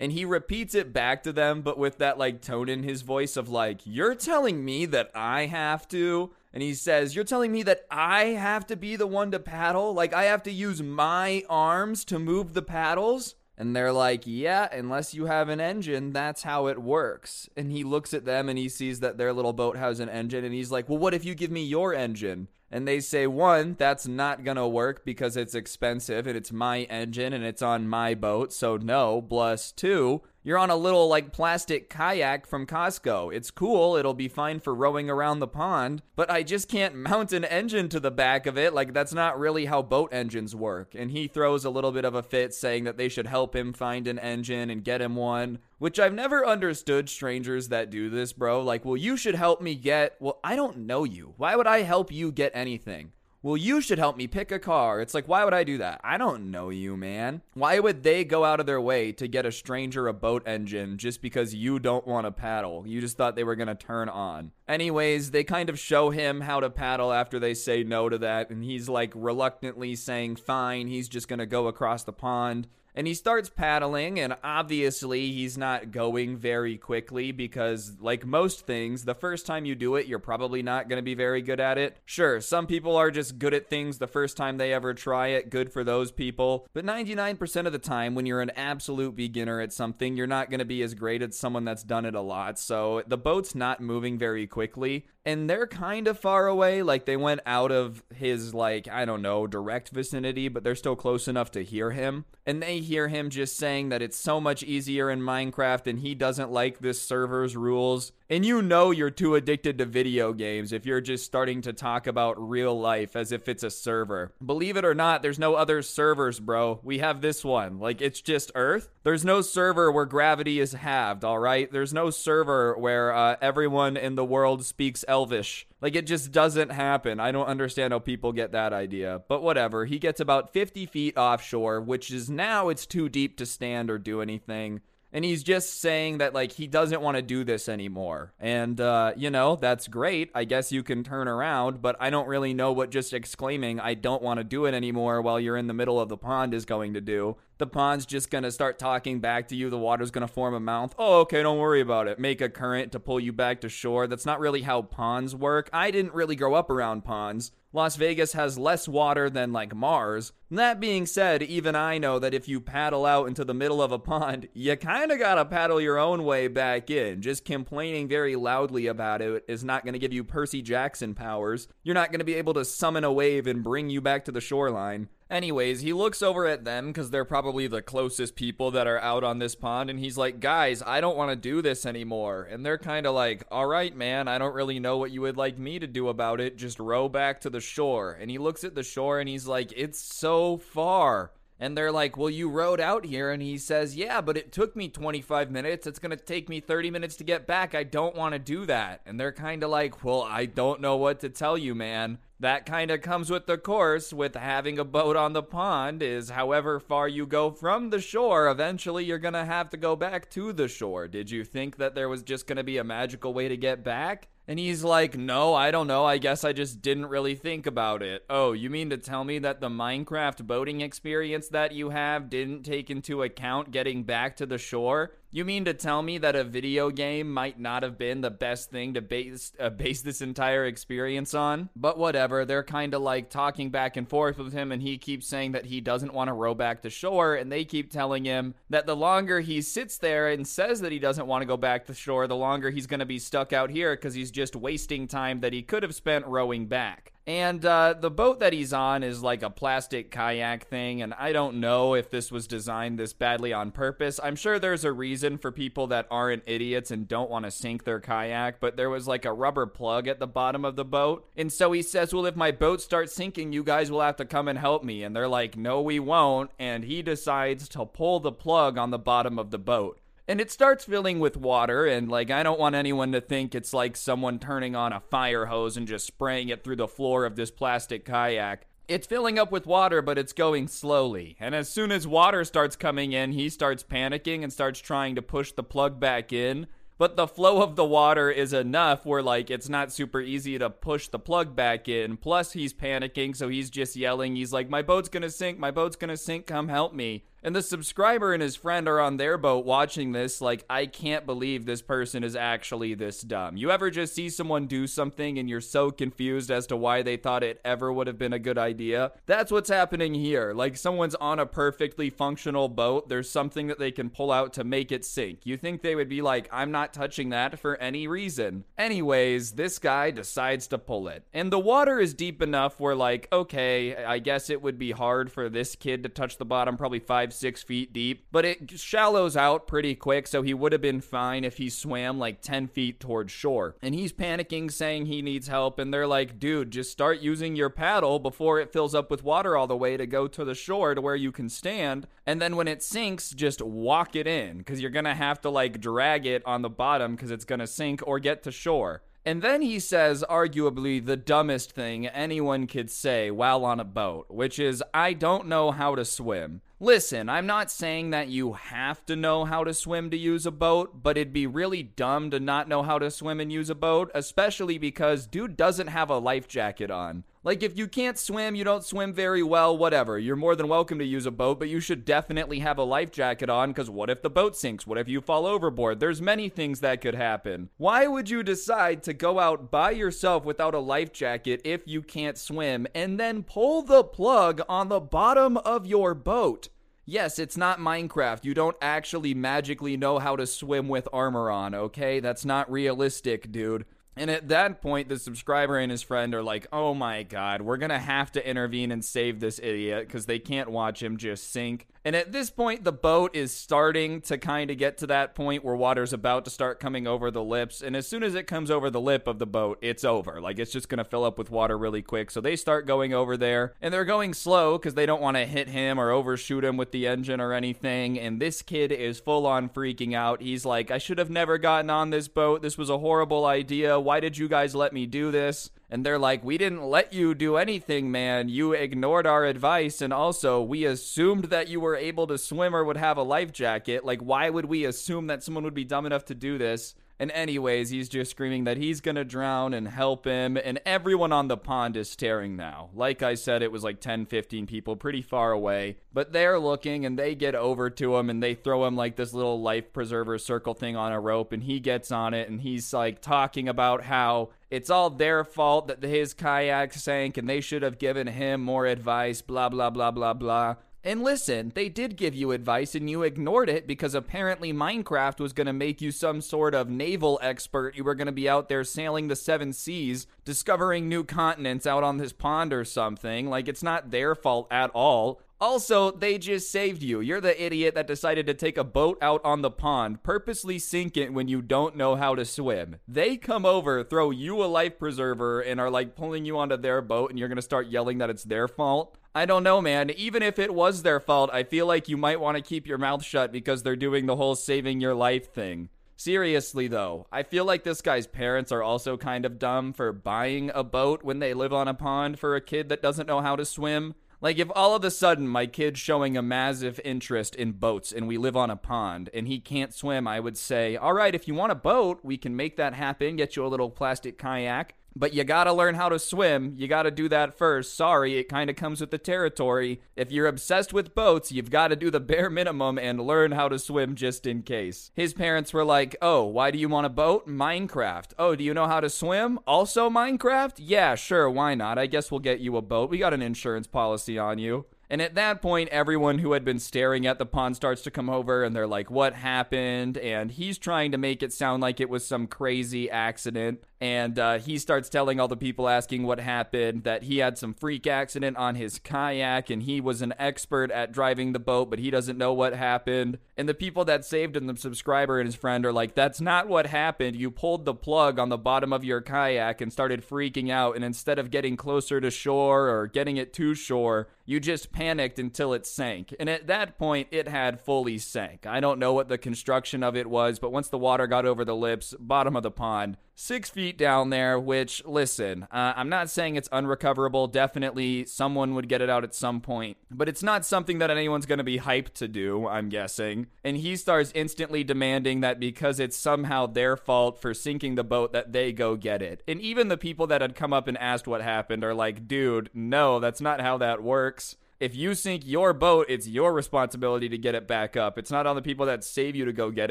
and 0.01 0.13
he 0.13 0.25
repeats 0.25 0.75
it 0.75 0.93
back 0.93 1.23
to 1.23 1.33
them 1.33 1.63
but 1.63 1.79
with 1.79 1.99
that 1.99 2.19
like 2.19 2.41
tone 2.41 2.69
in 2.69 2.83
his 2.83 3.03
voice 3.03 3.37
of 3.37 3.49
like 3.49 3.81
you're 3.85 4.15
telling 4.15 4.65
me 4.65 4.87
that 4.87 5.11
i 5.15 5.47
have 5.47 5.87
to 5.87 6.33
and 6.53 6.63
he 6.63 6.75
says 6.75 7.15
you're 7.15 7.23
telling 7.23 7.53
me 7.53 7.63
that 7.63 7.87
i 7.91 8.25
have 8.25 8.67
to 8.67 8.75
be 8.75 8.97
the 8.97 9.07
one 9.07 9.31
to 9.31 9.39
paddle 9.39 9.93
like 9.93 10.13
i 10.13 10.25
have 10.25 10.43
to 10.43 10.51
use 10.51 10.83
my 10.83 11.45
arms 11.49 12.05
to 12.05 12.19
move 12.19 12.55
the 12.55 12.63
paddles 12.63 13.37
and 13.61 13.77
they're 13.77 13.93
like, 13.93 14.23
Yeah, 14.27 14.69
unless 14.73 15.13
you 15.13 15.27
have 15.27 15.51
an 15.51 15.61
engine, 15.61 16.15
that's 16.15 16.45
how 16.45 16.69
it 16.69 16.81
works. 16.81 17.47
And 17.59 17.71
he 17.71 17.85
looks 17.85 18.15
at 18.15 18.25
them 18.25 18.49
and 18.49 18.59
he 18.59 18.71
sees 18.71 19.01
that 19.01 19.19
their 19.19 19.35
little 19.35 19.53
boat 19.53 19.77
has 19.77 20.01
an 20.01 20.09
engine. 20.09 20.47
And 20.47 20.55
he's 20.55 20.71
like, 20.71 20.89
Well, 20.89 20.97
what 20.97 21.13
if 21.13 21.27
you 21.27 21.35
give 21.35 21.51
me 21.51 21.63
your 21.63 21.93
engine? 21.93 22.49
And 22.71 22.87
they 22.87 23.01
say, 23.01 23.27
One, 23.27 23.75
that's 23.79 24.07
not 24.07 24.45
going 24.45 24.57
to 24.57 24.69
work 24.69 25.05
because 25.05 25.37
it's 25.37 25.55
expensive 25.55 26.27
and 26.27 26.37
it's 26.37 26.53
my 26.53 26.83
engine 26.83 27.33
and 27.33 27.45
it's 27.45 27.63
on 27.63 27.89
my 27.89 28.15
boat. 28.15 28.53
So, 28.53 28.77
no. 28.77 29.21
Plus, 29.23 29.73
two, 29.73 30.23
you're 30.43 30.59
on 30.59 30.71
a 30.71 30.77
little 30.77 31.07
like 31.09 31.33
plastic 31.33 31.91
kayak 31.91 32.47
from 32.47 32.67
Costco. 32.67 33.35
It's 33.35 33.51
cool, 33.51 33.97
it'll 33.97 34.15
be 34.15 34.29
fine 34.29 34.59
for 34.61 34.75
rowing 34.75 35.11
around 35.11 35.41
the 35.41 35.47
pond, 35.47 36.03
but 36.17 36.31
I 36.31 36.43
just 36.43 36.69
can't 36.69 36.95
mount 37.11 37.33
an 37.33 37.45
engine 37.45 37.89
to 37.91 38.01
the 38.01 38.11
back 38.11 38.47
of 38.47 38.57
it. 38.57 38.73
Like, 38.73 38.95
that's 38.95 39.13
not 39.13 39.39
really 39.39 39.67
how 39.67 39.83
boat 39.83 40.11
engines 40.13 40.55
work. 40.55 40.95
And 40.95 41.11
he 41.11 41.27
throws 41.27 41.65
a 41.65 41.71
little 41.71 41.93
bit 41.93 42.05
of 42.05 42.15
a 42.15 42.23
fit 42.23 42.55
saying 42.55 42.85
that 42.85 42.97
they 42.97 43.09
should 43.09 43.27
help 43.27 43.55
him 43.55 43.73
find 43.73 44.07
an 44.07 44.19
engine 44.19 44.71
and 44.71 44.85
get 44.85 45.03
him 45.03 45.17
one. 45.17 45.59
Which 45.79 45.99
I've 45.99 46.13
never 46.13 46.47
understood 46.47 47.09
strangers 47.09 47.69
that 47.69 47.91
do 47.91 48.11
this, 48.11 48.33
bro. 48.33 48.63
Like, 48.63 48.85
well, 48.85 48.97
you 48.97 49.17
should 49.17 49.35
help 49.35 49.63
me 49.63 49.75
get. 49.75 50.17
Well, 50.21 50.39
I 50.45 50.57
don't 50.57 50.79
know 50.79 51.05
you. 51.05 51.35
Why 51.39 51.57
would 51.57 51.67
I 51.67 51.83
help 51.83 52.13
you 52.13 52.33
get 52.33 52.53
anything? 52.55 53.13
Well, 53.43 53.57
you 53.57 53.81
should 53.81 53.99
help 53.99 54.17
me 54.17 54.27
pick 54.27 54.53
a 54.53 54.59
car. 54.59 55.01
It's 55.01 55.15
like, 55.15 55.27
why 55.27 55.45
would 55.45 55.55
I 55.55 55.65
do 55.65 55.79
that? 55.79 56.01
I 56.05 56.19
don't 56.19 56.51
know 56.51 56.69
you, 56.69 56.97
man. 56.97 57.41
Why 57.55 57.79
would 57.79 58.03
they 58.03 58.23
go 58.25 58.45
out 58.45 58.61
of 58.61 58.67
their 58.67 58.81
way 58.81 59.13
to 59.13 59.27
get 59.27 59.47
a 59.47 59.53
stranger 59.53 60.09
a 60.09 60.13
boat 60.13 60.43
engine 60.47 60.99
just 60.99 61.23
because 61.23 61.55
you 61.55 61.79
don't 61.79 62.07
want 62.07 62.27
to 62.27 62.33
paddle? 62.33 62.85
You 62.87 63.01
just 63.01 63.17
thought 63.17 63.37
they 63.37 63.45
were 63.45 63.57
going 63.57 63.69
to 63.69 63.75
turn 63.75 64.11
on. 64.11 64.53
Anyways, 64.69 65.31
they 65.31 65.43
kind 65.43 65.71
of 65.71 65.79
show 65.79 66.11
him 66.11 66.43
how 66.43 66.61
to 66.61 66.69
paddle 66.69 67.13
after 67.13 67.39
they 67.39 67.55
say 67.55 67.83
no 67.83 68.09
to 68.11 68.19
that, 68.19 68.51
and 68.51 68.63
he's 68.63 68.89
like 68.89 69.13
reluctantly 69.15 69.97
saying, 69.97 70.37
fine, 70.37 70.89
he's 70.89 71.09
just 71.09 71.27
going 71.27 71.39
to 71.39 71.47
go 71.47 71.67
across 71.67 72.05
the 72.05 72.13
pond. 72.13 72.69
And 73.01 73.07
he 73.07 73.15
starts 73.15 73.49
paddling, 73.49 74.21
and 74.21 74.37
obviously 74.45 75.33
he's 75.33 75.57
not 75.57 75.91
going 75.91 76.37
very 76.37 76.77
quickly 76.77 77.33
because, 77.33 77.97
like 77.99 78.27
most 78.27 78.67
things, 78.67 79.07
the 79.07 79.15
first 79.15 79.47
time 79.47 79.65
you 79.65 79.75
do 79.75 79.97
it, 79.97 80.05
you're 80.05 80.19
probably 80.19 80.63
not 80.63 80.87
going 80.87 80.99
to 80.99 81.03
be 81.03 81.15
very 81.15 81.41
good 81.41 81.61
at 81.61 81.79
it. 81.79 81.97
Sure, 82.05 82.43
some 82.43 82.67
people 82.67 82.97
are 82.97 83.11
just 83.11 83.39
good 83.39 83.55
at 83.55 83.71
things 83.71 83.97
the 83.97 84.07
first 84.07 84.37
time 84.37 84.59
they 84.59 84.75
ever 84.75 84.93
try 84.93 85.29
it, 85.29 85.49
good 85.49 85.73
for 85.73 85.83
those 85.83 86.13
people. 86.13 86.69
But 86.75 86.85
99% 86.85 87.65
of 87.65 87.73
the 87.73 87.79
time, 87.79 88.15
when 88.15 88.27
you're 88.27 88.43
an 88.43 88.53
absolute 88.55 89.17
beginner 89.17 89.63
at 89.63 89.73
something, 89.73 90.15
you're 90.15 90.27
not 90.27 90.51
going 90.51 90.59
to 90.59 90.67
be 90.67 90.83
as 90.83 90.93
great 90.93 91.23
as 91.23 91.39
someone 91.39 91.65
that's 91.65 91.83
done 91.83 92.05
it 92.05 92.15
a 92.15 92.21
lot. 92.21 92.59
So 92.59 93.03
the 93.07 93.17
boat's 93.17 93.55
not 93.55 93.81
moving 93.81 94.19
very 94.19 94.47
quickly 94.47 95.07
and 95.25 95.51
they're 95.51 95.67
kind 95.67 96.09
of 96.09 96.19
far 96.19 96.47
away 96.47 96.83
like 96.83 97.05
they 97.05 97.17
went 97.17 97.41
out 97.45 97.71
of 97.71 98.03
his 98.15 98.55
like 98.55 98.89
i 98.89 99.05
don't 99.05 99.23
know 99.23 99.47
direct 99.47 99.91
vicinity 99.91 100.49
but 100.49 100.65
they're 100.65 100.75
still 100.75 100.97
close 100.97 101.29
enough 101.29 101.51
to 101.51 101.63
hear 101.63 101.91
him 101.91 102.25
and 102.47 102.63
they 102.63 102.81
hear 102.91 103.07
him 103.07 103.31
just 103.31 103.57
saying 103.57 103.91
that 103.91 104.03
it's 104.03 104.17
so 104.17 104.41
much 104.41 104.65
easier 104.65 105.09
in 105.11 105.21
minecraft 105.21 105.87
and 105.87 106.01
he 106.01 106.13
doesn't 106.13 106.51
like 106.51 106.81
this 106.81 107.01
server's 107.01 107.57
rules 107.57 108.11
and 108.29 108.45
you 108.45 108.63
know 108.63 108.91
you're 108.91 109.11
too 109.11 109.37
addicted 109.37 109.79
to 109.79 109.85
video 109.85 110.33
games 110.33 110.73
if 110.73 110.87
you're 110.87 111.01
just 111.01 111.25
starting 111.25 111.63
to 111.63 111.73
talk 111.73 112.07
about 112.07 112.41
real 112.41 112.79
life 112.79 113.15
as 113.15 113.33
if 113.33 113.49
it's 113.49 113.65
a 113.65 113.71
server. 113.71 114.33
Believe 114.45 114.77
it 114.77 114.85
or 114.85 114.95
not, 114.95 115.23
there's 115.23 115.39
no 115.39 115.55
other 115.55 115.83
servers, 115.83 116.39
bro. 116.39 116.81
We 116.85 116.99
have 116.99 117.21
this 117.21 117.45
one. 117.45 117.79
Like, 117.81 118.01
it's 118.01 118.21
just 118.21 118.53
Earth. 118.55 118.89
There's 119.03 119.25
no 119.25 119.41
server 119.41 119.91
where 119.91 120.05
gravity 120.05 120.61
is 120.61 120.73
halved, 120.73 121.25
all 121.25 121.41
right? 121.41 121.71
There's 121.73 121.93
no 121.93 122.11
server 122.11 122.77
where 122.79 123.13
uh, 123.13 123.37
everyone 123.41 123.97
in 123.97 124.15
the 124.15 124.25
world 124.25 124.65
speaks 124.65 125.05
Elvish. 125.09 125.67
Like, 125.81 125.97
it 125.97 126.07
just 126.07 126.31
doesn't 126.33 126.71
happen. 126.73 127.21
I 127.21 127.33
don't 127.33 127.47
understand 127.47 127.93
how 127.93 127.99
people 127.99 128.33
get 128.33 128.53
that 128.53 128.73
idea. 128.73 129.23
But 129.29 129.43
whatever. 129.43 129.87
He 129.87 129.99
gets 129.99 130.21
about 130.21 130.53
50 130.53 130.87
feet 130.87 131.17
offshore, 131.17 131.81
which 131.81 132.11
is 132.11 132.29
now 132.29 132.69
it's 132.69 132.87
too 132.87 133.09
deep 133.09 133.37
to 133.39 133.47
stand 133.47 133.91
or 133.91 133.99
do 133.99 134.21
anything 134.21 134.81
And 135.13 135.25
he's 135.25 135.43
just 135.43 135.81
saying 135.81 136.19
that, 136.19 136.35
like, 136.35 136.53
he 136.53 136.69
doesn't 136.69 137.01
want 137.01 137.17
to 137.17 137.23
do 137.23 137.43
this 137.43 137.69
anymore. 137.69 138.33
And, 138.39 138.81
uh, 138.81 139.13
you 139.17 139.29
know, 139.31 139.57
that's 139.57 139.89
great. 139.89 140.31
I 140.37 140.45
guess 140.45 140.71
you 140.71 140.85
can 140.85 141.03
turn 141.03 141.27
around, 141.27 141.83
but 141.83 141.97
I 141.99 142.11
don't 142.11 142.29
really 142.29 142.55
know 142.55 142.71
what 142.71 142.91
just 142.91 143.13
exclaiming, 143.13 143.81
I 143.81 143.95
don't 143.95 144.23
want 144.23 144.39
to 144.39 144.45
do 144.45 144.67
it 144.67 144.75
anymore 144.75 145.21
while 145.21 145.41
you're 145.41 145.57
in 145.57 145.67
the 145.67 145.75
middle 145.75 146.01
of 146.01 146.09
the 146.09 146.17
pond 146.17 146.55
is 146.55 146.65
going 146.65 146.95
to 146.95 147.01
do. 147.01 147.37
The 147.61 147.67
pond's 147.67 148.07
just 148.07 148.31
going 148.31 148.45
to 148.45 148.51
start 148.51 148.79
talking 148.79 149.21
back 149.21 149.49
to 149.49 149.55
you. 149.55 149.69
The 149.69 149.77
water's 149.77 150.11
going 150.11 150.27
to 150.27 150.33
form 150.33 150.55
a 150.55 150.61
mouth. 150.61 150.95
Oh, 150.99 151.21
okay, 151.21 151.43
don't 151.43 151.59
worry 151.59 151.83
about 151.83 152.09
it. 152.09 152.19
Make 152.19 152.41
a 152.41 152.49
current 152.49 152.91
to 152.93 152.99
pull 152.99 153.21
you 153.21 153.35
back 153.35 153.61
to 153.61 153.69
shore. 153.69 154.07
That's 154.07 154.25
not 154.25 154.41
really 154.41 154.63
how 154.63 154.81
ponds 154.81 155.37
work. 155.37 155.69
I 155.71 155.91
didn't 155.91 156.15
really 156.15 156.37
grow 156.37 156.55
up 156.55 156.71
around 156.71 157.05
ponds. 157.05 157.53
Las 157.75 157.97
Vegas 157.97 158.33
has 158.33 158.59
less 158.59 158.89
water 158.89 159.29
than 159.29 159.53
like 159.53 159.75
Mars. 159.75 160.33
That 160.51 160.81
being 160.81 161.05
said, 161.05 161.43
even 161.43 161.77
I 161.77 161.99
know 161.99 162.19
that 162.19 162.33
if 162.33 162.49
you 162.49 162.63
paddle 162.63 163.05
out 163.05 163.29
into 163.29 163.45
the 163.45 163.53
middle 163.53 163.83
of 163.83 163.93
a 163.93 163.99
pond, 163.99 164.49
you 164.55 164.75
kinda 164.77 165.19
gotta 165.19 165.45
paddle 165.45 165.83
your 165.83 165.99
own 165.99 166.25
way 166.25 166.49
back 166.49 166.89
in. 166.89 167.21
Just 167.21 167.45
complaining 167.45 168.09
very 168.09 168.37
loudly 168.37 168.87
about 168.87 169.21
it 169.21 169.45
is 169.49 169.63
not 169.63 169.85
gonna 169.85 169.99
give 169.99 170.15
you 170.15 170.25
Percy 170.25 170.63
Jackson 170.63 171.15
powers. 171.15 171.69
You're 171.85 171.95
not 171.95 172.11
gonna 172.11 172.25
be 172.25 172.35
able 172.35 172.55
to 172.55 172.65
summon 172.65 173.05
a 173.05 173.13
wave 173.13 173.47
and 173.47 173.63
bring 173.63 173.91
you 173.91 174.01
back 174.01 174.25
to 174.25 174.33
the 174.33 174.41
shoreline. 174.41 175.11
Anyways, 175.31 175.81
he 175.81 175.93
looks 175.93 176.23
over 176.23 176.49
at 176.49 176.65
them 176.65 176.89
because 176.89 177.11
they're 177.11 177.25
probably 177.25 177.69
the 177.69 177.83
closest 177.83 178.35
people 178.35 178.73
that 178.73 178.89
are 178.89 178.99
out 178.99 179.23
on 179.23 179.39
this 179.39 179.55
pond, 179.55 179.89
and 179.89 180.01
he's 180.01 180.19
like, 180.19 180.41
Guys, 180.41 180.83
I 180.85 181.01
don't 181.01 181.17
want 181.17 181.31
to 181.31 181.37
do 181.37 181.63
this 181.63 181.87
anymore. 181.87 182.49
And 182.51 182.67
they're 182.67 182.79
kind 182.79 183.07
of 183.07 183.15
like, 183.15 183.45
All 183.49 183.67
right, 183.67 183.95
man, 183.95 184.27
I 184.27 184.39
don't 184.39 184.57
really 184.57 184.81
know 184.81 184.99
what 184.99 185.13
you 185.13 185.21
would 185.21 185.37
like 185.37 185.57
me 185.57 185.79
to 185.79 185.87
do 185.87 186.09
about 186.09 186.41
it. 186.41 186.57
Just 186.57 186.81
row 186.81 187.09
back 187.09 187.41
to 187.43 187.51
the 187.51 187.61
shore. 187.61 188.19
And 188.21 188.29
he 188.29 188.39
looks 188.39 188.65
at 188.65 188.75
the 188.75 188.83
shore 188.83 189.21
and 189.21 189.29
he's 189.29 189.47
like, 189.47 189.73
It's 189.77 190.01
so 190.01 190.59
far. 190.59 191.31
And 191.61 191.79
they're 191.79 191.93
like, 191.93 192.17
Well, 192.17 192.31
you 192.31 192.51
rode 192.51 192.81
out 192.81 193.05
here. 193.05 193.31
And 193.31 193.41
he 193.41 193.57
says, 193.57 193.95
Yeah, 193.95 194.21
but 194.21 194.37
it 194.37 194.51
took 194.51 194.75
me 194.75 194.89
25 194.89 195.49
minutes. 195.49 195.87
It's 195.87 196.01
going 196.01 196.11
to 196.11 196.17
take 196.17 196.49
me 196.49 196.59
30 196.59 196.91
minutes 196.91 197.15
to 197.17 197.25
get 197.25 197.47
back. 197.47 197.77
I 197.77 197.85
don't 197.85 198.17
want 198.17 198.33
to 198.33 198.41
do 198.41 198.67
that. 198.67 199.03
And 199.07 199.21
they're 199.21 199.31
kind 199.31 199.63
of 199.63 199.71
like, 199.71 200.03
Well, 200.03 200.23
I 200.23 200.47
don't 200.47 200.81
know 200.81 200.97
what 200.97 201.21
to 201.21 201.29
tell 201.29 201.57
you, 201.57 201.77
man 201.77 202.19
that 202.41 202.67
kind 202.67 202.91
of 202.91 203.03
comes 203.03 203.31
with 203.31 203.47
the 203.47 203.59
course 203.59 204.13
with 204.13 204.35
having 204.35 204.79
a 204.79 204.85
boat 204.85 205.15
on 205.17 205.33
the 205.33 205.43
pond 205.43 206.03
is 206.03 206.31
however 206.31 206.81
far 206.81 207.07
you 207.07 207.27
go 207.27 207.51
from 207.51 207.91
the 207.91 208.01
shore 208.01 208.49
eventually 208.49 209.05
you're 209.05 209.19
going 209.19 209.35
to 209.35 209.45
have 209.45 209.71
to 209.71 209.77
go 209.77 209.95
back 209.95 210.29
to 210.31 210.53
the 210.53 210.67
shore 210.67 211.07
did 211.07 211.31
you 211.31 211.45
think 211.45 211.77
that 211.77 211.95
there 211.95 212.09
was 212.09 212.23
just 212.23 212.47
going 212.47 212.57
to 212.57 212.65
be 212.65 212.79
a 212.79 212.85
magical 212.85 213.33
way 213.33 213.47
to 213.49 213.57
get 213.57 213.85
back 213.85 214.29
and 214.51 214.59
he's 214.59 214.83
like, 214.83 215.17
No, 215.17 215.55
I 215.55 215.71
don't 215.71 215.87
know. 215.87 216.05
I 216.05 216.19
guess 216.19 216.43
I 216.43 216.53
just 216.53 216.83
didn't 216.83 217.07
really 217.07 217.37
think 217.37 217.67
about 217.67 218.03
it. 218.03 218.25
Oh, 218.29 218.51
you 218.51 218.69
mean 218.69 218.91
to 218.91 218.99
tell 218.99 219.23
me 219.23 219.39
that 219.39 219.61
the 219.61 219.69
Minecraft 219.69 220.45
boating 220.45 220.81
experience 220.81 221.47
that 221.51 221.71
you 221.71 221.91
have 221.91 222.29
didn't 222.29 222.65
take 222.65 222.91
into 222.91 223.23
account 223.23 223.71
getting 223.71 224.03
back 224.03 224.35
to 224.39 224.47
the 224.47 224.59
shore? 224.59 225.13
You 225.33 225.45
mean 225.45 225.65
to 225.67 225.75
tell 225.75 226.03
me 226.03 226.19
that 226.19 226.35
a 226.35 226.43
video 226.43 226.91
game 226.91 227.33
might 227.33 227.57
not 227.57 227.85
have 227.85 227.97
been 227.97 228.21
the 228.21 228.33
best 228.33 228.69
thing 228.69 228.95
to 228.95 229.01
base 229.01 229.53
uh, 229.61 229.71
base 229.71 230.03
this 230.03 230.23
entire 230.23 230.67
experience 230.67 231.35
on? 231.35 231.69
But 231.77 231.99
whatever, 231.99 232.45
they're 232.45 232.65
kind 232.65 232.95
of 232.95 233.03
like 233.03 233.31
talking 233.31 233.71
back 233.71 233.97
and 233.97 234.09
forth 234.09 234.39
with 234.39 234.53
him 234.53 234.73
and 234.73 234.83
he 234.83 234.99
keeps 234.99 235.29
saying 235.29 235.53
that 235.53 235.67
he 235.67 235.81
doesn't 235.81 236.15
want 236.15 236.27
to 236.27 236.35
row 236.35 236.53
back 236.53 236.83
to 236.83 236.91
shore 236.91 237.37
and 237.37 237.53
they 237.53 237.65
keep 237.65 237.93
telling 237.93 238.25
him 238.25 238.57
that 238.71 238.87
the 238.87 238.97
longer 238.97 239.39
he 239.39 239.63
sits 239.63 239.99
there 239.99 240.27
and 240.31 240.49
says 240.49 240.81
that 240.81 240.91
he 240.91 240.99
doesn't 240.99 241.29
want 241.29 241.43
to 241.43 241.47
go 241.47 241.57
back 241.57 241.87
to 241.87 241.95
shore, 241.95 242.27
the 242.27 242.35
longer 242.35 242.71
he's 242.71 242.89
going 242.89 242.99
to 242.99 243.07
be 243.07 243.21
stuck 243.21 243.53
out 243.53 243.71
here 243.71 243.97
cuz 243.97 244.15
he's 244.15 244.33
just 244.33 244.57
wasting 244.57 245.07
time 245.07 245.39
that 245.43 245.53
he 245.53 245.63
could 245.63 245.85
have 245.85 245.95
spent 245.95 246.27
rowing 246.27 246.67
back. 246.67 247.13
And 247.31 247.65
uh, 247.65 247.95
the 247.97 248.11
boat 248.11 248.41
that 248.41 248.53
he's 248.53 248.73
on 248.73 249.05
is 249.05 249.23
like 249.23 249.45
a 249.45 249.51
plastic 249.51 250.11
kayak 250.11 250.65
thing, 250.65 251.01
and 251.01 251.15
I 251.15 251.33
don't 251.33 251.61
know 251.61 251.95
if 251.95 252.11
this 252.11 252.33
was 252.33 252.49
designed 252.49 252.99
this 252.99 253.13
badly 253.13 253.53
on 253.53 253.71
purpose. 253.71 254.19
I'm 254.21 254.35
sure 254.35 254.59
there's 254.59 254.85
a 254.85 254.91
reason 254.91 255.39
for 255.39 255.53
people 255.53 255.87
that 255.87 256.09
aren't 256.11 256.43
idiots 256.49 256.91
and 256.91 257.07
don't 257.07 257.31
want 257.31 257.45
to 257.45 257.53
sink 257.53 257.85
their 257.85 258.01
kayak, 258.01 258.59
but 258.59 258.77
there 258.77 258.91
was 258.91 259.07
like 259.07 259.25
a 259.25 259.33
rubber 259.33 259.67
plug 259.67 260.09
at 260.09 260.19
the 260.19 260.27
bottom 260.27 260.65
of 260.65 260.75
the 260.75 260.85
boat. 260.85 261.25
And 261.37 261.53
so 261.53 261.71
he 261.71 261.83
says, 261.83 262.13
Well, 262.13 262.27
if 262.27 262.35
my 262.35 262.51
boat 262.51 262.81
starts 262.81 263.13
sinking, 263.13 263.53
you 263.53 263.63
guys 263.63 263.93
will 263.93 264.01
have 264.01 264.17
to 264.17 264.25
come 264.25 264.49
and 264.49 264.59
help 264.59 264.83
me. 264.83 265.05
And 265.05 265.15
they're 265.15 265.29
like, 265.29 265.57
No, 265.57 265.81
we 265.81 266.01
won't. 266.01 266.51
And 266.59 266.83
he 266.83 267.01
decides 267.01 267.69
to 267.69 267.87
pull 267.87 268.19
the 268.19 268.33
plug 268.33 268.77
on 268.77 268.91
the 268.91 268.99
bottom 268.99 269.39
of 269.39 269.53
the 269.53 269.59
boat 269.59 270.01
and 270.31 270.41
it 270.41 270.49
starts 270.49 270.85
filling 270.85 271.19
with 271.19 271.37
water 271.37 271.87
and 271.87 272.09
like 272.09 272.31
i 272.31 272.45
don't 272.45 272.61
want 272.61 272.77
anyone 272.77 273.11
to 273.11 273.21
think 273.21 273.53
it's 273.53 273.75
like 273.75 273.97
someone 273.97 274.39
turning 274.39 274.77
on 274.77 274.93
a 274.93 275.01
fire 275.01 275.47
hose 275.47 275.77
and 275.77 275.89
just 275.89 276.07
spraying 276.07 276.49
it 276.51 276.63
through 276.63 276.77
the 276.77 276.87
floor 276.87 277.25
of 277.25 277.35
this 277.35 277.51
plastic 277.51 278.05
kayak. 278.05 278.69
It's 278.87 279.09
filling 279.09 279.41
up 279.41 279.51
with 279.51 279.67
water 279.67 280.01
but 280.03 280.19
it's 280.19 280.33
going 280.33 280.69
slowly. 280.69 281.37
And 281.41 281.53
as 281.53 281.69
soon 281.69 281.91
as 281.91 282.07
water 282.07 282.45
starts 282.45 282.77
coming 282.77 283.13
in 283.13 283.33
he 283.33 283.49
starts 283.49 283.83
panicking 283.83 284.45
and 284.45 284.53
starts 284.53 284.79
trying 284.79 285.17
to 285.17 285.23
push 285.23 285.51
the 285.51 285.65
plug 285.65 285.99
back 285.99 286.33
in. 286.33 286.69
But 286.97 287.17
the 287.17 287.27
flow 287.27 287.63
of 287.63 287.77
the 287.77 287.85
water 287.85 288.31
is 288.31 288.53
enough 288.53 289.05
where 289.07 289.23
like 289.23 289.51
it's 289.51 289.69
not 289.69 289.93
super 289.93 290.21
easy 290.21 290.59
to 290.59 290.71
push 290.71 291.09
the 291.09 291.19
plug 291.19 291.57
back 291.57 291.89
in. 291.89 292.17
Plus 292.17 292.53
he's 292.53 292.75
panicking 292.75 293.35
so 293.35 293.49
he's 293.49 293.71
just 293.71 293.97
yelling. 293.97 294.37
He's 294.37 294.53
like 294.53 294.71
my 294.71 294.83
boat's 294.83 295.09
gonna 295.09 295.31
sink 295.31 295.59
my 295.59 295.73
boat's 295.73 295.97
gonna 295.97 296.17
sink 296.17 296.47
come 296.47 296.69
help 296.69 296.95
me 296.95 297.25
and 297.43 297.57
the 297.57 297.63
subscriber 297.63 298.33
and 298.33 298.43
his 298.43 298.57
friend 298.57 298.89
are 298.89 299.01
on 299.01 299.17
their 299.17 299.39
boat 299.39 299.65
watching 299.65 300.13
this, 300.13 300.41
like, 300.41 300.65
I 300.69 300.87
can't 300.87 301.27
believe 301.27 301.65
this 301.65 301.83
person 301.83 302.23
is 302.23 302.37
actually 302.37 302.95
this 302.95 303.23
dumb. 303.23 303.57
You 303.57 303.71
ever 303.71 303.91
just 303.91 304.15
see 304.15 304.29
someone 304.29 304.67
do 304.67 304.87
something 304.87 305.39
and 305.39 305.49
you're 305.49 305.61
so 305.61 305.91
confused 305.91 306.51
as 306.51 306.67
to 306.69 306.77
why 306.77 307.03
they 307.03 307.17
thought 307.17 307.43
it 307.43 307.61
ever 307.65 307.93
would 307.93 308.07
have 308.07 308.19
been 308.19 308.33
a 308.33 308.39
good 308.39 308.59
idea? 308.59 309.13
That's 309.27 309.51
what's 309.51 309.71
happening 309.71 310.15
here. 310.15 310.53
Like, 310.53 310.77
someone's 310.77 311.15
on 311.15 311.39
a 311.39 311.47
perfectly 311.47 312.11
functional 312.11 312.69
boat, 312.69 313.09
there's 313.09 313.31
something 313.31 313.69
that 313.69 313.79
they 313.79 313.91
can 313.91 314.11
pull 314.11 314.31
out 314.31 314.53
to 314.55 314.65
make 314.65 314.93
it 314.93 315.05
sink. 315.05 315.41
You 315.45 315.57
think 315.57 315.83
they 315.83 315.95
would 315.95 316.09
be 316.09 316.23
like, 316.23 316.49
I'm 316.53 316.71
not 316.71 316.93
touching 316.93 317.31
that 317.31 317.59
for 317.59 317.77
any 317.77 318.07
reason. 318.07 318.65
Anyways, 318.77 319.53
this 319.53 319.79
guy 319.79 320.11
decides 320.11 320.67
to 320.69 320.79
pull 320.79 321.09
it. 321.09 321.25
And 321.33 321.53
the 321.53 321.59
water 321.59 321.99
is 321.99 322.15
deep 322.15 322.43
enough 322.43 322.79
where, 322.81 322.95
like, 322.95 323.29
okay, 323.33 323.97
I 324.05 324.19
guess 324.19 324.51
it 324.51 324.63
would 324.63 324.79
be 324.79 324.91
hard 324.91 325.33
for 325.33 325.49
this 325.49 325.75
kid 325.75 326.03
to 326.03 326.09
touch 326.09 326.39
the 326.39 326.45
bottom, 326.45 326.77
probably 326.77 326.99
five 326.99 327.30
five, 327.31 327.35
six 327.35 327.63
feet 327.63 327.93
deep, 327.93 328.27
but 328.33 328.45
it 328.45 328.71
shallows 328.79 329.37
out 329.37 329.69
pretty 329.69 329.95
quick, 329.95 330.27
so 330.27 330.43
he 330.43 330.53
would 330.53 330.73
have 330.73 330.81
been 330.81 331.01
fine 331.01 331.45
if 331.45 331.59
he 331.59 331.71
swam 331.71 332.19
like 332.19 332.43
10 332.43 332.67
feet 332.67 332.99
towards 332.99 333.33
shore. 333.33 333.77
And 333.81 333.95
he's 333.95 334.13
panicking, 334.13 334.71
saying 334.73 335.07
he 335.07 335.23
needs 335.23 335.47
help, 335.47 335.79
and 335.79 335.95
they're 335.95 336.09
like, 336.09 336.41
dude, 336.41 336.73
just 336.73 336.91
start 336.91 337.21
using 337.21 337.55
your 337.55 337.71
paddle 337.71 338.19
before 338.19 338.59
it 338.59 338.73
fills 338.73 338.95
up 338.95 339.11
with 339.11 339.23
water 339.23 339.57
all 339.57 339.69
the 339.69 339.77
way 339.77 339.97
to 339.97 340.07
go 340.07 340.27
to 340.27 340.45
the 340.45 340.55
shore 340.55 340.95
to 340.95 341.01
where 341.01 341.17
you 341.17 341.31
can 341.31 341.49
stand. 341.49 342.09
And 342.27 342.43
then 342.43 342.57
when 342.57 342.69
it 342.69 342.83
sinks, 342.83 343.31
just 343.31 343.63
walk 343.63 344.17
it 344.17 344.27
in, 344.27 344.59
because 344.59 344.81
you're 344.81 344.91
gonna 344.91 345.15
have 345.15 345.41
to 345.43 345.51
like 345.51 345.81
drag 345.81 346.27
it 346.27 346.43
on 346.45 346.63
the 346.63 346.69
bottom 346.69 347.15
because 347.15 347.31
it's 347.31 347.45
gonna 347.45 347.67
sink 347.67 348.03
or 348.05 348.19
get 348.19 348.43
to 348.43 348.51
shore. 348.51 349.03
And 349.25 349.43
then 349.43 349.61
he 349.61 349.79
says, 349.79 350.25
arguably, 350.31 351.05
the 351.05 351.17
dumbest 351.17 351.73
thing 351.73 352.07
anyone 352.07 352.67
could 352.67 352.91
say 352.91 353.31
while 353.31 353.65
on 353.67 353.79
a 353.79 353.85
boat, 353.85 354.27
which 354.31 354.59
is, 354.59 354.83
I 354.95 355.13
don't 355.13 355.47
know 355.47 355.73
how 355.73 355.95
to 355.95 356.07
swim. 356.07 356.63
Listen, 356.83 357.29
I'm 357.29 357.45
not 357.45 357.71
saying 357.71 358.09
that 358.09 358.29
you 358.29 358.55
have 358.55 359.05
to 359.05 359.15
know 359.15 359.45
how 359.45 359.65
to 359.65 359.75
swim 359.75 360.09
to 360.11 360.17
use 360.17 360.47
a 360.47 360.51
boat, 360.51 361.03
but 361.03 361.19
it'd 361.19 361.31
be 361.31 361.47
really 361.47 361.83
dumb 361.83 362.31
to 362.31 362.41
not 362.41 362.69
know 362.69 362.83
how 362.83 362.99
to 362.99 363.11
swim 363.11 363.39
and 363.39 363.53
use 363.53 363.69
a 363.69 363.75
boat, 363.75 364.11
especially 364.15 364.79
because 364.79 365.27
dude 365.27 365.59
doesn't 365.59 365.89
have 365.89 366.09
a 366.09 366.17
life 366.17 366.49
jacket 366.49 366.91
on. 366.91 367.25
Like, 367.43 367.63
if 367.63 367.79
you 367.79 367.89
can't 367.89 368.19
swim, 368.19 368.55
you 368.55 368.65
don't 368.65 368.85
swim 368.85 369.15
very 369.15 369.43
well, 369.43 369.75
whatever. 369.75 370.19
You're 370.19 370.37
more 370.37 370.55
than 370.55 370.69
welcome 370.69 370.99
to 370.99 371.05
use 371.07 371.25
a 371.25 371.31
boat, 371.31 371.59
but 371.59 371.71
you 371.71 371.81
should 371.81 372.05
definitely 372.05 372.59
have 372.59 372.77
a 372.77 372.83
life 372.83 373.11
jacket 373.11 373.49
on, 373.49 373.71
because 373.71 373.89
what 373.89 374.11
if 374.11 374.21
the 374.21 374.29
boat 374.29 374.55
sinks? 374.55 374.87
What 374.87 374.99
if 374.99 375.09
you 375.09 375.23
fall 375.23 375.47
overboard? 375.47 376.01
There's 376.01 376.21
many 376.21 376.51
things 376.51 376.81
that 376.81 377.01
could 377.01 377.15
happen. 377.15 377.71
Why 377.79 378.07
would 378.07 378.29
you 378.29 378.43
decide 378.43 379.03
to 379.05 379.15
go 379.15 379.39
out 379.39 379.71
by 379.71 379.93
yourself 379.93 380.45
without 380.45 380.75
a 380.75 380.81
life 380.81 381.15
jacket 381.15 381.63
if 381.65 381.81
you 381.87 382.03
can't 382.03 382.37
swim, 382.37 382.87
and 382.95 383.19
then 383.19 383.43
pull 383.43 383.81
the 383.81 384.05
plug 384.05 384.61
on 384.69 384.91
the 384.91 385.01
bottom 385.01 385.57
of 385.57 385.87
your 385.87 386.13
boat? 386.13 386.69
Yes, 387.07 387.39
it's 387.39 387.57
not 387.57 387.81
Minecraft. 387.81 388.45
You 388.45 388.53
don't 388.53 388.77
actually 388.83 389.33
magically 389.33 389.97
know 389.97 390.19
how 390.19 390.37
to 390.37 390.47
swim 390.47 390.89
with 390.89 391.09
armor 391.11 391.51
on, 391.51 391.75
okay? 391.75 392.21
That's 392.21 392.45
not 392.45 392.71
realistic, 392.71 393.51
dude. 393.51 393.87
And 394.17 394.31
at 394.31 394.49
that 394.49 394.83
point, 394.83 395.09
the 395.09 395.19
subscriber 395.19 395.79
and 395.79 395.91
his 395.91 396.03
friend 396.03 396.35
are 396.35 396.43
like, 396.43 396.67
oh 396.73 396.95
my 396.95 397.23
god, 397.23 397.63
we're 397.63 397.77
gonna 397.77 397.99
have 397.99 398.33
to 398.33 398.49
intervene 398.49 398.93
and 398.93 399.05
save 399.05 399.41
this 399.41 399.59
idiot 399.63 400.07
because 400.07 400.27
they 400.27 400.39
can't 400.39 400.71
watch 400.71 401.03
him 401.03 401.17
just 401.17 401.53
sink. 401.53 401.87
And 402.03 402.17
at 402.17 402.33
this 402.33 402.49
point, 402.49 402.85
the 402.85 402.93
boat 402.93 403.37
is 403.37 403.53
starting 403.53 404.23
to 404.23 404.39
kind 404.39 404.71
of 404.71 404.79
get 404.79 404.97
to 404.99 405.07
that 405.09 405.35
point 405.35 405.63
where 405.63 405.77
water's 405.77 406.15
about 406.15 406.47
to 406.47 406.51
start 406.51 406.81
coming 406.81 407.07
over 407.07 407.31
the 407.31 407.45
lips. 407.45 407.83
And 407.83 407.95
as 407.95 408.09
soon 408.09 408.23
as 408.23 408.35
it 408.35 408.47
comes 408.47 408.71
over 408.71 408.89
the 408.89 409.01
lip 409.01 409.27
of 409.27 409.39
the 409.39 409.47
boat, 409.47 409.79
it's 409.83 410.03
over. 410.03 410.41
Like 410.41 410.59
it's 410.59 410.73
just 410.73 410.89
going 410.89 410.99
to 410.99 411.05
fill 411.05 411.25
up 411.25 411.37
with 411.37 411.51
water 411.51 411.77
really 411.77 412.01
quick. 412.01 412.31
So 412.31 412.41
they 412.41 412.57
start 412.57 412.87
going 412.87 413.13
over 413.13 413.37
there 413.37 413.75
and 413.83 413.93
they're 413.93 414.07
going 414.07 414.33
slow 414.33 414.79
because 414.79 414.95
they 414.95 415.05
don't 415.05 415.21
want 415.21 415.37
to 415.37 415.45
hit 415.45 415.69
him 415.69 416.01
or 416.01 416.11
overshoot 416.11 416.65
him 416.65 416.79
with 416.79 416.91
the 416.91 417.07
engine 417.07 417.39
or 417.39 417.53
anything. 417.53 418.19
And 418.19 418.41
this 418.41 418.63
kid 418.63 418.93
is 418.93 419.21
full 419.21 419.47
on 419.47 419.69
freaking 419.69 420.15
out. 420.15 420.41
He's 420.41 420.65
like, 420.65 420.91
I 420.91 420.97
should 420.97 421.19
have 421.19 421.31
never 421.31 421.59
gotten 421.59 421.91
on 421.91 422.09
this 422.09 422.29
boat. 422.29 422.63
This 422.63 422.79
was 422.79 422.89
a 422.89 422.99
horrible 422.99 423.45
idea. 423.45 424.00
Why 424.01 424.21
did 424.21 424.39
you 424.39 424.49
guys 424.49 424.75
let 424.75 424.93
me 424.93 425.07
do 425.07 425.31
this? 425.31 425.71
And 425.91 426.05
they're 426.05 426.19
like, 426.19 426.45
We 426.45 426.59
didn't 426.59 426.83
let 426.83 427.13
you 427.13 427.35
do 427.35 427.57
anything, 427.57 428.11
man. 428.11 428.49
You 428.49 428.73
ignored 428.73 429.27
our 429.27 429.45
advice. 429.45 430.01
And 430.01 430.13
also, 430.13 430.63
we 430.63 430.85
assumed 430.85 431.45
that 431.45 431.69
you 431.69 431.81
were 431.81 431.97
able 431.97 432.27
to 432.29 432.39
swim 432.39 432.75
or 432.75 432.85
would 432.85 432.97
have 432.97 433.17
a 433.17 433.23
life 433.23 433.53
jacket. 433.53 434.05
Like, 434.05 434.21
why 434.21 434.51
would 434.51 434.67
we 434.67 434.85
assume 434.85 435.27
that 435.29 435.43
someone 435.43 435.65
would 435.65 435.75
be 435.75 435.85
dumb 435.85 436.07
enough 436.07 436.25
to 436.27 436.35
do 436.35 436.59
this? 436.59 436.95
And, 437.21 437.31
anyways, 437.33 437.91
he's 437.91 438.09
just 438.09 438.31
screaming 438.31 438.65
that 438.65 438.79
he's 438.79 439.03
gonna 439.03 439.25
drown 439.25 439.75
and 439.75 439.87
help 439.87 440.25
him, 440.25 440.57
and 440.57 440.81
everyone 440.87 441.33
on 441.33 441.49
the 441.49 441.59
pond 441.59 441.99
is 441.99 442.11
staring 442.11 442.57
now. 442.57 442.89
Like 442.95 443.23
I 443.23 443.35
said, 443.35 443.63
it 443.63 443.71
was 443.71 443.85
like 443.85 444.01
10, 444.01 444.25
15 444.25 444.67
people 444.67 444.97
pretty 444.97 445.21
far 445.21 445.53
away, 445.53 445.99
but 446.15 446.33
they're 446.33 446.59
looking 446.59 447.05
and 447.05 447.19
they 447.19 447.35
get 447.35 447.55
over 447.55 447.91
to 447.91 448.17
him 448.17 448.31
and 448.31 448.43
they 448.43 448.55
throw 448.55 448.87
him 448.87 448.97
like 448.97 449.17
this 449.17 449.35
little 449.35 449.61
life 449.61 449.93
preserver 449.93 450.39
circle 450.39 450.73
thing 450.73 450.97
on 450.97 451.13
a 451.13 451.21
rope, 451.21 451.53
and 451.53 451.65
he 451.65 451.79
gets 451.79 452.11
on 452.11 452.33
it 452.33 452.49
and 452.49 452.63
he's 452.63 452.91
like 452.95 453.21
talking 453.21 453.69
about 453.69 454.05
how 454.05 454.49
it's 454.71 454.89
all 454.89 455.11
their 455.11 455.45
fault 455.45 455.89
that 455.89 456.03
his 456.03 456.33
kayak 456.33 456.95
sank 456.95 457.37
and 457.37 457.47
they 457.47 457.61
should 457.61 457.83
have 457.83 457.99
given 457.99 458.29
him 458.29 458.63
more 458.63 458.87
advice, 458.87 459.43
blah, 459.43 459.69
blah, 459.69 459.91
blah, 459.91 460.11
blah, 460.11 460.33
blah. 460.33 460.77
And 461.03 461.23
listen, 461.23 461.73
they 461.75 461.89
did 461.89 462.17
give 462.17 462.35
you 462.35 462.53
advice 462.53 462.95
and 462.95 463.09
you 463.09 463.23
ignored 463.23 463.71
it 463.71 463.87
because 463.87 464.15
apparently 464.15 464.71
Minecraft 464.71 465.41
was 465.41 465.55
going 465.55 465.67
to 465.67 465.73
make 465.73 466.03
you 466.03 466.11
some 466.11 466.43
sort 466.43 466.75
of 466.75 466.91
naval 466.91 467.39
expert. 467.43 467.97
You 467.97 468.05
were 468.05 468.15
going 468.15 468.27
to 468.27 468.33
be 468.33 468.49
out 468.49 468.69
there 468.69 468.85
sailing 468.85 469.29
the 469.29 469.37
seven 469.37 469.73
seas, 469.73 470.27
discovering 470.45 471.09
new 471.09 471.25
continents 471.25 471.87
out 471.87 472.05
on 472.05 472.19
this 472.19 472.35
pond 472.35 472.75
or 472.75 472.85
something. 472.85 473.49
Like, 473.49 473.67
it's 473.67 473.83
not 473.83 474.11
their 474.11 474.35
fault 474.35 474.69
at 474.71 474.91
all. 474.91 475.41
Also, 475.59 476.11
they 476.11 476.39
just 476.39 476.71
saved 476.71 477.03
you. 477.03 477.21
You're 477.21 477.41
the 477.41 477.63
idiot 477.63 477.95
that 477.95 478.07
decided 478.07 478.47
to 478.47 478.55
take 478.55 478.79
a 478.79 478.85
boat 478.85 479.19
out 479.21 479.43
on 479.45 479.61
the 479.61 479.71
pond, 479.71 480.23
purposely 480.23 480.79
sink 480.79 481.19
it 481.19 481.35
when 481.35 481.49
you 481.49 481.61
don't 481.61 481.97
know 481.97 482.17
how 482.17 482.35
to 482.35 482.47
swim. 482.47 482.97
They 483.07 483.37
come 483.37 483.67
over, 483.67 484.03
throw 484.03 484.31
you 484.31 484.63
a 484.63 484.65
life 484.65 484.99
preserver, 484.99 485.61
and 485.61 485.79
are 485.79 485.91
like 485.91 486.17
pulling 486.17 486.47
you 486.47 486.57
onto 486.57 486.79
their 486.79 487.03
boat, 487.03 487.29
and 487.29 487.39
you're 487.39 487.49
gonna 487.49 487.61
start 487.61 487.89
yelling 487.89 488.19
that 488.19 488.31
it's 488.31 488.45
their 488.45 488.69
fault. 488.69 489.19
I 489.33 489.47
don't 489.47 489.63
know, 489.63 489.81
man. 489.81 490.11
Even 490.11 490.43
if 490.43 490.59
it 490.59 490.75
was 490.75 491.03
their 491.03 491.21
fault, 491.21 491.51
I 491.53 491.63
feel 491.63 491.87
like 491.87 492.09
you 492.09 492.17
might 492.17 492.41
want 492.41 492.57
to 492.57 492.63
keep 492.63 492.87
your 492.87 492.99
mouth 492.99 493.25
shut 493.25 493.53
because 493.53 493.83
they're 493.83 493.95
doing 493.95 494.27
the 494.27 494.35
whole 494.35 494.57
saving 494.57 495.01
your 495.01 495.15
life 495.15 495.53
thing. 495.53 495.89
Seriously, 496.17 496.89
though, 496.89 497.29
I 497.31 497.45
feel 497.45 497.65
like 497.65 497.85
this 497.85 498.03
guy's 498.03 498.27
parents 498.27 498.73
are 498.73 498.83
also 498.83 499.17
kind 499.17 499.47
of 499.47 499.59
dumb 499.59 499.93
for 499.93 500.13
buying 500.13 500.71
a 500.75 500.83
boat 500.83 501.23
when 501.23 501.39
they 501.39 501.55
live 501.55 501.73
on 501.73 501.87
a 501.87 501.95
pond 501.95 502.41
for 502.41 502.57
a 502.57 502.61
kid 502.61 502.89
that 502.89 503.03
doesn't 503.03 503.29
know 503.29 503.41
how 503.41 503.55
to 503.55 503.65
swim. 503.65 504.17
Like, 504.41 504.59
if 504.59 504.69
all 504.75 504.97
of 504.97 505.05
a 505.05 505.11
sudden 505.11 505.47
my 505.47 505.67
kid's 505.67 506.01
showing 506.01 506.37
a 506.37 506.43
massive 506.43 506.99
interest 507.05 507.55
in 507.55 507.73
boats 507.73 508.11
and 508.11 508.27
we 508.27 508.37
live 508.37 508.57
on 508.57 508.71
a 508.71 508.77
pond 508.77 509.31
and 509.33 509.47
he 509.47 509.61
can't 509.61 509.95
swim, 509.95 510.27
I 510.27 510.41
would 510.41 510.59
say, 510.59 510.97
all 510.97 511.13
right, 511.13 511.35
if 511.35 511.47
you 511.47 511.55
want 511.55 511.73
a 511.73 511.77
boat, 511.77 512.21
we 512.25 512.37
can 512.37 512.57
make 512.57 512.77
that 512.79 512.95
happen, 512.95 513.37
get 513.37 513.55
you 513.55 513.65
a 513.65 513.69
little 513.69 513.91
plastic 513.91 514.39
kayak. 514.39 514.97
But 515.17 515.35
you 515.35 515.45
gotta 515.45 515.73
learn 515.73 515.97
how 515.97 516.09
to 516.09 516.19
swim. 516.19 516.75
You 516.77 516.87
gotta 516.89 517.11
do 517.11 517.29
that 517.29 517.59
first. 517.59 517.97
Sorry, 517.97 518.39
it 518.39 518.49
kind 518.49 518.71
of 518.71 518.77
comes 518.77 519.01
with 519.01 519.11
the 519.11 519.19
territory. 519.19 520.01
If 520.17 520.31
you're 520.31 520.47
obsessed 520.47 520.93
with 520.93 521.15
boats, 521.15 521.51
you've 521.51 521.71
gotta 521.71 521.97
do 521.97 522.11
the 522.11 522.21
bare 522.31 522.51
minimum 522.51 522.99
and 522.99 523.21
learn 523.21 523.53
how 523.53 523.69
to 523.69 523.79
swim 523.79 524.15
just 524.15 524.47
in 524.47 524.63
case. 524.63 525.11
His 525.15 525.33
parents 525.35 525.73
were 525.73 525.85
like, 525.85 526.17
Oh, 526.23 526.45
why 526.45 526.71
do 526.71 526.79
you 526.79 526.89
want 526.89 527.07
a 527.07 527.11
boat? 527.11 527.49
Minecraft. 527.49 528.33
Oh, 528.39 528.55
do 528.55 528.63
you 528.63 528.73
know 528.75 528.87
how 528.87 529.01
to 529.01 529.11
swim? 529.11 529.59
Also 529.67 530.09
Minecraft? 530.09 530.75
Yeah, 530.79 531.15
sure, 531.17 531.51
why 531.51 531.75
not? 531.75 531.99
I 531.99 532.07
guess 532.07 532.31
we'll 532.31 532.41
get 532.41 532.61
you 532.61 532.77
a 532.77 532.83
boat. 532.83 533.11
We 533.11 533.19
got 533.19 533.35
an 533.35 533.43
insurance 533.43 533.87
policy 533.87 534.39
on 534.39 534.59
you. 534.59 534.87
And 535.11 535.21
at 535.21 535.35
that 535.35 535.61
point, 535.61 535.89
everyone 535.89 536.39
who 536.39 536.53
had 536.53 536.65
been 536.65 536.79
staring 536.79 537.27
at 537.27 537.41
the 537.41 537.45
pond 537.45 537.75
starts 537.75 538.01
to 538.03 538.13
come 538.13 538.31
over 538.31 538.63
and 538.63 538.77
they're 538.77 538.87
like, 538.87 539.11
What 539.11 539.35
happened? 539.35 540.17
And 540.17 540.53
he's 540.53 540.79
trying 540.79 541.11
to 541.11 541.19
make 541.19 541.43
it 541.43 541.53
sound 541.53 541.83
like 541.83 541.99
it 541.99 542.09
was 542.09 542.25
some 542.25 542.47
crazy 542.47 543.11
accident. 543.11 543.83
And 544.01 544.39
uh, 544.39 544.59
he 544.59 544.79
starts 544.79 545.11
telling 545.11 545.39
all 545.39 545.49
the 545.49 545.59
people 545.59 545.87
asking 545.87 546.23
what 546.23 546.41
happened 546.41 547.05
that 547.05 547.25
he 547.25 547.39
had 547.39 547.59
some 547.59 547.75
freak 547.75 548.07
accident 548.07 548.57
on 548.57 548.77
his 548.77 548.99
kayak 548.99 549.69
and 549.69 549.83
he 549.83 550.01
was 550.01 550.23
an 550.23 550.33
expert 550.39 550.91
at 550.91 551.13
driving 551.13 551.53
the 551.53 551.59
boat, 551.59 551.91
but 551.91 551.99
he 551.99 552.11
doesn't 552.11 552.39
know 552.39 552.55
what 552.55 552.75
happened. 552.75 553.39
And 553.59 553.69
the 553.69 553.75
people 553.75 554.07
that 554.07 554.25
saved 554.25 554.57
him, 554.57 554.69
the 554.69 554.77
subscriber 554.77 555.39
and 555.39 555.47
his 555.47 555.57
friend, 555.57 555.85
are 555.85 555.93
like, 555.93 556.15
That's 556.15 556.41
not 556.41 556.69
what 556.69 556.87
happened. 556.87 557.35
You 557.35 557.51
pulled 557.51 557.85
the 557.85 557.95
plug 557.95 558.39
on 558.39 558.49
the 558.49 558.57
bottom 558.57 558.93
of 558.93 559.05
your 559.05 559.21
kayak 559.21 559.81
and 559.81 559.93
started 559.93 560.27
freaking 560.27 560.71
out. 560.71 560.95
And 560.95 561.05
instead 561.05 561.41
of 561.41 561.51
getting 561.51 561.77
closer 561.77 562.21
to 562.21 562.31
shore 562.31 562.89
or 562.89 563.09
getting 563.09 563.39
it 563.39 563.53
to 563.55 563.75
shore, 563.75 564.29
you 564.51 564.59
just 564.59 564.91
panicked 564.91 565.39
until 565.39 565.73
it 565.73 565.87
sank. 565.87 566.35
And 566.41 566.51
at 566.51 566.67
that 566.67 566.99
point, 566.99 567.29
it 567.31 567.47
had 567.47 567.81
fully 567.81 568.19
sank. 568.19 568.67
I 568.67 568.81
don't 568.81 568.99
know 568.99 569.13
what 569.13 569.29
the 569.29 569.39
construction 569.39 570.03
of 570.03 570.17
it 570.17 570.27
was, 570.27 570.59
but 570.59 570.73
once 570.73 570.89
the 570.89 570.99
water 570.99 571.29
got 571.29 571.47
over 571.47 571.65
the 571.65 571.77
lips, 571.77 572.17
bottom 572.19 572.57
of 572.57 572.65
the 572.65 572.71
pond, 572.73 573.17
six 573.41 573.71
feet 573.71 573.97
down 573.97 574.29
there, 574.29 574.61
which, 574.61 575.03
listen, 575.07 575.63
uh, 575.71 575.95
I'm 575.97 576.11
not 576.11 576.29
saying 576.29 576.57
it's 576.57 576.69
unrecoverable. 576.71 577.47
Definitely 577.47 578.27
someone 578.27 578.75
would 578.75 578.87
get 578.87 579.01
it 579.01 579.09
out 579.09 579.25
at 579.25 579.35
some 579.35 579.63
point, 579.63 579.97
but 580.11 580.29
it's 580.29 580.43
not 580.43 580.67
something 580.67 580.99
that 580.99 581.11
anyone's 581.11 581.47
going 581.47 581.59
to 581.59 581.65
be 581.65 581.79
hyped 581.79 582.13
to 582.15 582.29
do, 582.29 582.69
I'm 582.69 582.91
guessing. 582.91 583.47
And 583.65 583.79
he 583.79 583.97
starts 583.97 584.31
instantly 584.35 584.85
demanding 584.85 585.41
that 585.41 585.59
because 585.59 585.99
it's 585.99 586.19
somehow 586.19 586.67
their 586.67 586.99
fault 586.99 587.41
for 587.41 587.55
sinking 587.55 587.95
the 587.95 588.05
boat, 588.05 588.33
that 588.33 588.53
they 588.53 588.73
go 588.73 588.95
get 588.95 589.23
it. 589.23 589.43
And 589.49 589.61
even 589.61 589.89
the 589.89 589.97
people 589.97 590.27
that 590.27 590.43
had 590.43 590.55
come 590.55 590.75
up 590.75 590.87
and 590.87 590.99
asked 590.99 591.27
what 591.27 591.41
happened 591.41 591.83
are 591.83 591.95
like, 591.95 592.29
dude, 592.29 592.69
no, 592.75 593.21
that's 593.21 593.41
not 593.41 593.63
how 593.63 593.79
that 593.79 594.03
works 594.03 594.57
if 594.81 594.97
you 594.97 595.15
sink 595.15 595.43
your 595.45 595.75
boat, 595.75 596.07
it's 596.09 596.27
your 596.27 596.55
responsibility 596.55 597.29
to 597.29 597.37
get 597.37 597.55
it 597.55 597.69
back 597.69 597.99
up. 597.99 598.17
It's 598.17 598.31
not 598.31 598.47
on 598.47 598.57
the 598.57 598.63
people 598.63 598.87
that 598.87 599.05
save 599.05 599.37
you 599.37 599.45
to 599.45 599.53
go 599.53 599.71
get 599.71 599.91